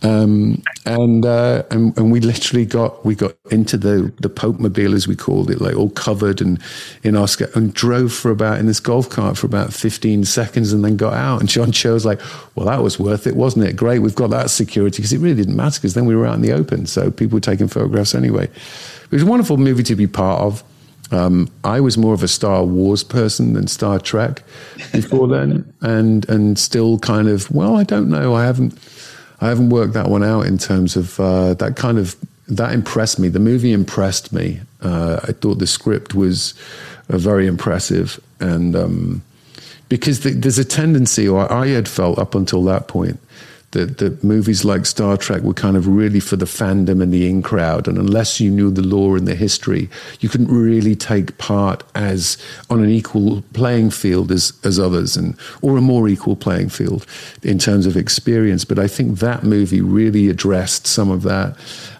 [0.02, 4.94] Um, and, uh, and and we literally got we got into the the Pope Mobile
[4.94, 6.60] as we called it, like all covered and
[7.02, 10.84] in our and drove for about in this golf cart for about 15 seconds, and
[10.84, 11.40] then got out.
[11.40, 12.20] And John Cho was like,
[12.54, 13.76] "Well, that was worth it, wasn't it?
[13.76, 16.34] Great, we've got that security because it really didn't matter because then we were out
[16.34, 18.44] in the open, so people were taking photographs anyway.
[18.44, 20.62] It was a wonderful movie to be part of."
[21.12, 24.42] Um, I was more of a Star Wars person than Star Trek
[24.92, 28.78] before then, and and still kind of well, I don't know, I haven't
[29.40, 32.16] I haven't worked that one out in terms of uh, that kind of
[32.48, 33.28] that impressed me.
[33.28, 34.60] The movie impressed me.
[34.82, 36.52] Uh, I thought the script was
[37.08, 39.22] uh, very impressive, and um,
[39.88, 43.20] because the, there's a tendency, or I had felt up until that point,
[43.72, 47.28] that, that movies like Star Trek were kind of really for the fandom and the
[47.28, 47.86] in crowd.
[47.86, 52.38] And unless you knew the lore and the history, you couldn't really take part as
[52.70, 57.06] on an equal playing field as, as others, and or a more equal playing field
[57.42, 58.64] in terms of experience.
[58.64, 61.56] But I think that movie really addressed some of that.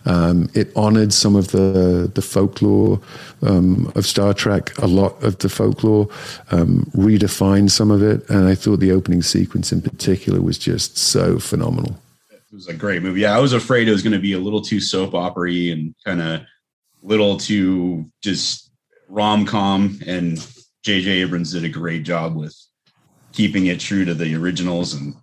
[0.06, 3.00] Um, it honored some of the the folklore
[3.42, 6.08] um, of Star Trek, a lot of the folklore,
[6.50, 10.96] um, redefined some of it, and I thought the opening sequence in particular was just
[10.96, 11.98] so phenomenal.
[12.30, 13.22] It was a great movie.
[13.22, 15.94] Yeah, I was afraid it was going to be a little too soap opery and
[16.04, 16.42] kind of
[17.02, 18.70] little too just
[19.08, 20.38] rom com, and
[20.82, 21.10] J.J.
[21.22, 22.56] Abrams did a great job with
[23.32, 25.14] keeping it true to the originals and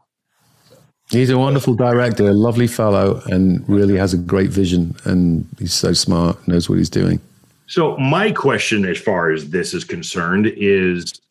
[1.10, 4.96] He's a wonderful director, a lovely fellow, and really has a great vision.
[5.04, 7.20] And he's so smart, knows what he's doing.
[7.68, 11.22] So, my question, as far as this is concerned, is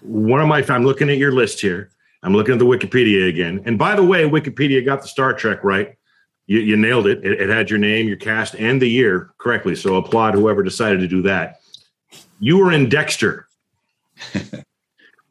[0.00, 0.64] one of my.
[0.68, 1.90] I'm looking at your list here.
[2.22, 3.62] I'm looking at the Wikipedia again.
[3.64, 5.96] And by the way, Wikipedia got the Star Trek right.
[6.46, 7.24] You, you nailed it.
[7.24, 7.40] it.
[7.40, 9.74] It had your name, your cast, and the year correctly.
[9.74, 11.60] So, applaud whoever decided to do that.
[12.38, 13.48] You were in Dexter.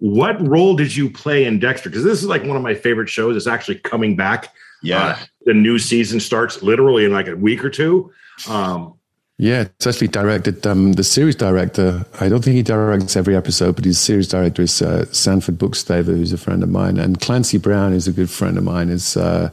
[0.01, 1.87] What role did you play in Dexter?
[1.87, 3.35] Because this is like one of my favorite shows.
[3.35, 4.51] It's actually coming back.
[4.81, 5.05] Yeah.
[5.05, 8.11] Uh, the new season starts literally in like a week or two.
[8.49, 8.95] Um,
[9.37, 10.65] yeah, it's actually directed.
[10.65, 14.63] Um, the series director, I don't think he directs every episode, but his series director
[14.63, 16.97] is uh, Sanford Bookstaver, who's a friend of mine.
[16.97, 18.89] And Clancy Brown is a good friend of mine.
[18.89, 19.51] Is, uh,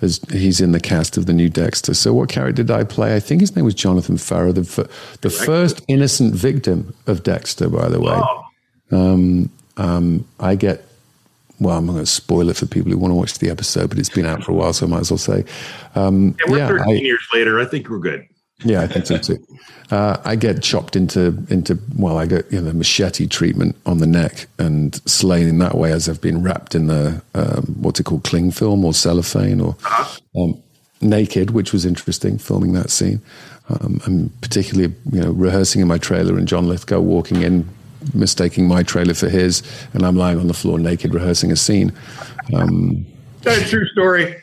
[0.00, 1.92] is He's in the cast of the new Dexter.
[1.92, 3.14] So, what character did I play?
[3.16, 4.90] I think his name was Jonathan Farrow, the,
[5.20, 8.16] the first innocent victim of Dexter, by the way.
[8.16, 8.44] Oh.
[8.92, 10.84] Um, um, I get
[11.58, 13.90] well, I'm not going to spoil it for people who want to watch the episode,
[13.90, 15.44] but it's been out for a while, so I might as well say.
[15.94, 17.60] Um, yeah, we're yeah, 13 I, years later.
[17.60, 18.26] I think we're good.
[18.64, 19.38] Yeah, I think so too.
[19.90, 24.06] Uh, I get chopped into into well, I get you know machete treatment on the
[24.06, 28.04] neck and slain in that way as I've been wrapped in the um, what's it
[28.04, 30.42] called, cling film or cellophane or uh-huh.
[30.42, 30.62] um,
[31.00, 33.22] naked, which was interesting filming that scene.
[33.70, 37.68] Um, and particularly, you know, rehearsing in my trailer and John Lithgow walking in
[38.14, 41.92] mistaking my trailer for his, and I'm lying on the floor naked rehearsing a scene.
[42.54, 43.06] Um,
[43.42, 44.36] That's a true story.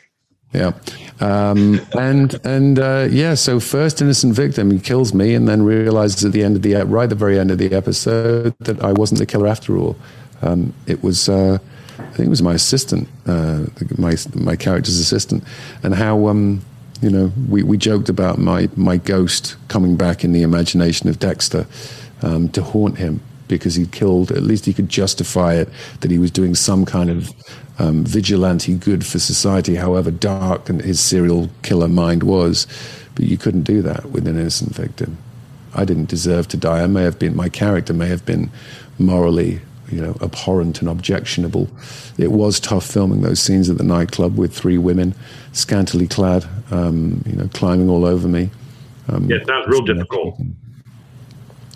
[0.52, 0.72] Yeah,
[1.20, 3.34] um, and and uh, yeah.
[3.34, 6.74] So first innocent victim, he kills me, and then realizes at the end of the
[6.84, 9.96] right at the very end of the episode that I wasn't the killer after all.
[10.40, 11.28] Um, it was.
[11.28, 11.58] Uh,
[11.98, 13.64] I think it was my assistant, uh,
[13.98, 15.44] my my character's assistant,
[15.82, 16.62] and how um,
[17.02, 21.18] you know we, we joked about my my ghost coming back in the imagination of
[21.18, 21.66] Dexter
[22.22, 24.30] um, to haunt him because he killed.
[24.30, 25.68] At least he could justify it
[26.00, 27.30] that he was doing some kind of
[27.78, 32.66] um, vigilante good for society, however dark and his serial killer mind was.
[33.14, 35.18] But you couldn't do that with an innocent victim.
[35.74, 36.82] I didn't deserve to die.
[36.82, 38.50] I may have been, my character may have been
[38.98, 41.68] morally, you know, abhorrent and objectionable.
[42.16, 45.14] It was tough filming those scenes at the nightclub with three women,
[45.52, 48.50] scantily clad, um, you know, climbing all over me.
[49.08, 50.38] Um, yeah, it sounds real difficult.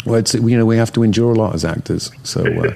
[0.05, 2.11] Well, it's you know we have to endure a lot as actors.
[2.23, 2.75] So uh,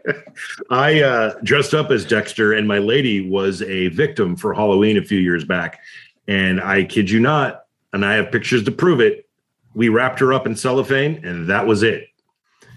[0.70, 5.04] I uh, dressed up as Dexter, and my lady was a victim for Halloween a
[5.04, 5.80] few years back.
[6.26, 9.28] And I kid you not, and I have pictures to prove it.
[9.74, 12.08] We wrapped her up in cellophane, and that was it.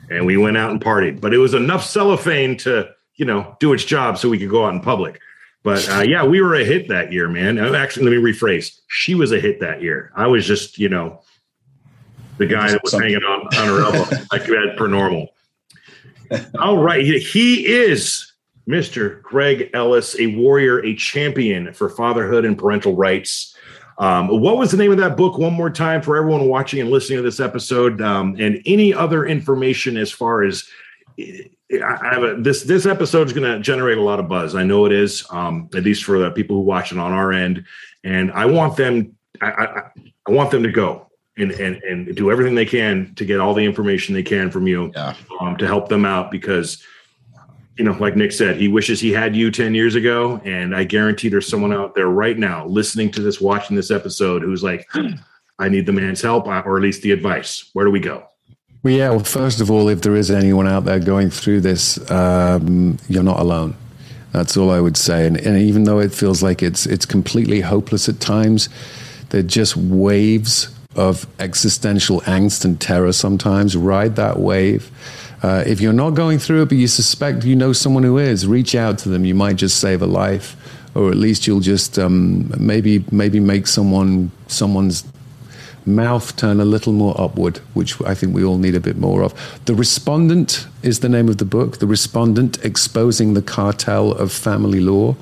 [0.09, 1.22] And we went out and partied.
[1.22, 4.65] But it was enough cellophane to you know do its job, so we could go
[4.65, 5.20] out in public.
[5.63, 7.59] But uh, yeah, we were a hit that year, man.
[7.59, 8.80] Actually, let me rephrase.
[8.88, 10.11] She was a hit that year.
[10.15, 11.22] I was just, you know,
[12.38, 13.14] the guy that was Something.
[13.14, 15.30] hanging on, on her elbow like you had per normal.
[16.60, 17.06] All right.
[17.06, 18.34] He is
[18.68, 19.22] Mr.
[19.22, 23.56] Greg Ellis, a warrior, a champion for fatherhood and parental rights.
[23.98, 25.38] Um, what was the name of that book?
[25.38, 29.26] One more time for everyone watching and listening to this episode, um, and any other
[29.26, 30.68] information as far as
[31.20, 34.54] I have a, this this episode is going to generate a lot of buzz.
[34.54, 37.32] I know it is, um, at least for the people who watch it on our
[37.32, 37.66] end,
[38.04, 39.16] and I want them.
[39.42, 39.82] I, I,
[40.28, 41.07] I want them to go
[41.38, 44.68] and, and and do everything they can to get all the information they can from
[44.68, 45.16] you yeah.
[45.40, 46.84] um, to help them out because
[47.78, 50.84] you know like nick said he wishes he had you 10 years ago and i
[50.84, 54.88] guarantee there's someone out there right now listening to this watching this episode who's like
[55.60, 58.28] i need the man's help or at least the advice where do we go
[58.84, 59.10] well, yeah.
[59.10, 63.24] Well, first of all, if there is anyone out there going through this, um, you're
[63.24, 63.76] not alone.
[64.32, 65.26] That's all I would say.
[65.26, 68.70] And, and, even though it feels like it's it's completely hopeless at times,
[69.30, 73.14] they're just waves of existential angst and terror.
[73.14, 74.91] Sometimes ride that wave.
[75.43, 78.48] Uh, if you're not going through it, but you suspect you know someone who is,
[78.48, 79.24] reach out to them.
[79.24, 80.56] You might just save a life,
[80.95, 85.04] or at least you'll just um, maybe maybe make someone someone's
[85.86, 89.24] mouth turn a little more upward, which I think we all need a bit more
[89.24, 89.34] of.
[89.66, 91.78] The Respondent is the name of the book.
[91.78, 95.16] The Respondent Exposing the Cartel of Family Law.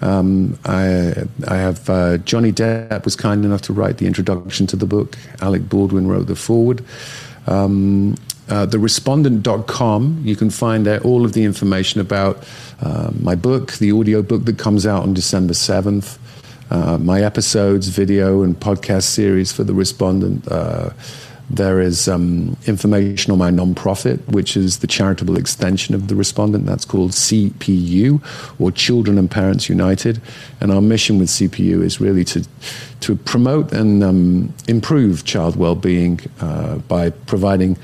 [0.00, 1.14] Um, I,
[1.46, 5.16] I have uh, Johnny Depp was kind enough to write the introduction to the book.
[5.40, 6.84] Alec Baldwin wrote the foreword.
[7.46, 8.14] Um,
[8.48, 12.46] uh, therespondent.com, you can find out all of the information about
[12.80, 16.18] uh, my book, the audio book that comes out on December 7th
[16.70, 20.46] uh, my episodes, video, and podcast series for the respondent.
[21.50, 26.66] There is um, information on my nonprofit, which is the charitable extension of the respondent.
[26.66, 28.20] That's called CPU,
[28.60, 30.20] or Children and Parents United.
[30.60, 32.46] And our mission with CPU is really to
[33.00, 37.76] to promote and um, improve child well-being uh, by providing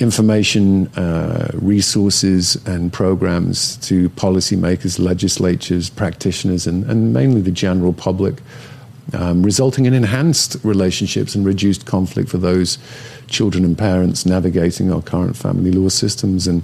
[0.00, 8.36] information, uh, resources, and programs to policymakers, legislatures, practitioners, and, and mainly the general public,
[9.12, 12.78] um, resulting in enhanced relationships and reduced conflict for those
[13.28, 16.46] children and parents navigating our current family law systems.
[16.46, 16.62] And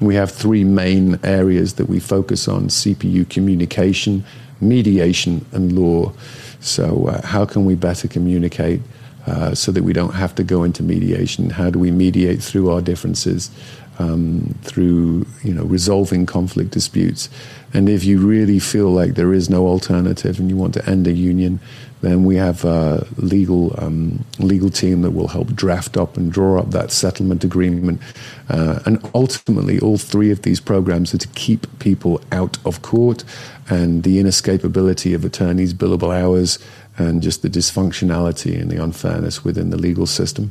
[0.00, 4.24] we have three main areas that we focus on CPU communication,
[4.60, 6.12] mediation, and law.
[6.60, 8.80] So, uh, how can we better communicate?
[9.24, 11.48] Uh, so that we don't have to go into mediation.
[11.50, 13.52] How do we mediate through our differences,
[14.00, 17.28] um, through you know resolving conflict disputes?
[17.74, 21.06] And if you really feel like there is no alternative and you want to end
[21.06, 21.60] a union,
[22.02, 26.58] then we have a legal um, legal team that will help draft up and draw
[26.58, 28.00] up that settlement agreement.
[28.48, 33.24] Uh, and ultimately, all three of these programs are to keep people out of court
[33.68, 36.58] and the inescapability of attorneys' billable hours
[36.98, 40.50] and just the dysfunctionality and the unfairness within the legal system.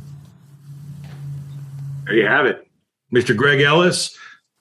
[2.06, 2.66] There you have it.
[3.14, 3.36] Mr.
[3.36, 4.16] Greg Ellis,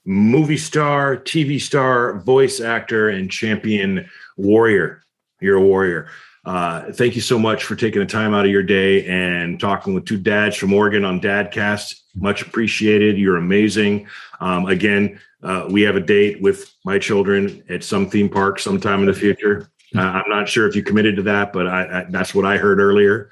[0.05, 5.03] movie star, TV star, voice actor, and champion warrior.
[5.39, 6.09] You're a warrior.
[6.43, 9.93] Uh, thank you so much for taking the time out of your day and talking
[9.93, 12.01] with two dads from Oregon on Dadcast.
[12.15, 13.17] Much appreciated.
[13.17, 14.07] You're amazing.
[14.39, 19.01] Um, again, uh, we have a date with my children at some theme park sometime
[19.01, 19.69] in the future.
[19.95, 22.57] Uh, I'm not sure if you committed to that, but I, I, that's what I
[22.57, 23.29] heard earlier.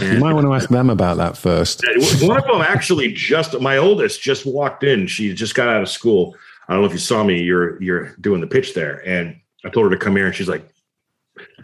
[0.00, 1.84] You might want to ask them about that first.
[2.20, 5.06] One of them actually just my oldest just walked in.
[5.06, 6.36] She just got out of school.
[6.68, 7.42] I don't know if you saw me.
[7.42, 10.48] You're you're doing the pitch there, and I told her to come here, and she's
[10.48, 10.68] like,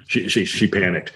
[0.07, 1.12] she she she panicked.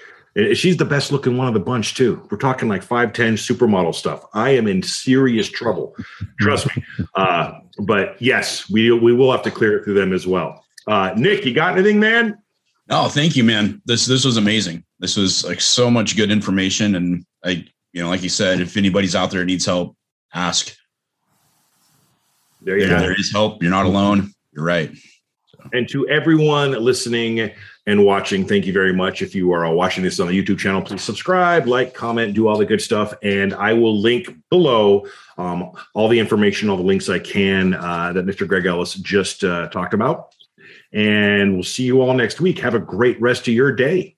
[0.54, 2.22] She's the best looking one of the bunch too.
[2.30, 4.24] We're talking like five ten supermodel stuff.
[4.34, 5.96] I am in serious trouble.
[6.38, 6.84] Trust me.
[7.14, 10.64] Uh, but yes, we we will have to clear it through them as well.
[10.86, 12.38] Uh, Nick, you got anything, man?
[12.90, 13.82] Oh, thank you, man.
[13.84, 14.84] This this was amazing.
[14.98, 18.76] This was like so much good information, and I, you know, like you said, if
[18.76, 19.96] anybody's out there needs help,
[20.32, 20.74] ask.
[22.62, 22.98] There you go.
[22.98, 23.62] There is help.
[23.62, 24.32] You're not alone.
[24.52, 24.90] You're right.
[25.48, 25.70] So.
[25.72, 27.50] And to everyone listening
[27.86, 29.22] and watching, thank you very much.
[29.22, 32.58] If you are watching this on the YouTube channel, please subscribe, like, comment, do all
[32.58, 33.14] the good stuff.
[33.22, 35.06] And I will link below
[35.38, 38.46] um, all the information, all the links I can uh, that Mr.
[38.46, 40.34] Greg Ellis just uh, talked about.
[40.92, 42.58] And we'll see you all next week.
[42.60, 44.16] Have a great rest of your day.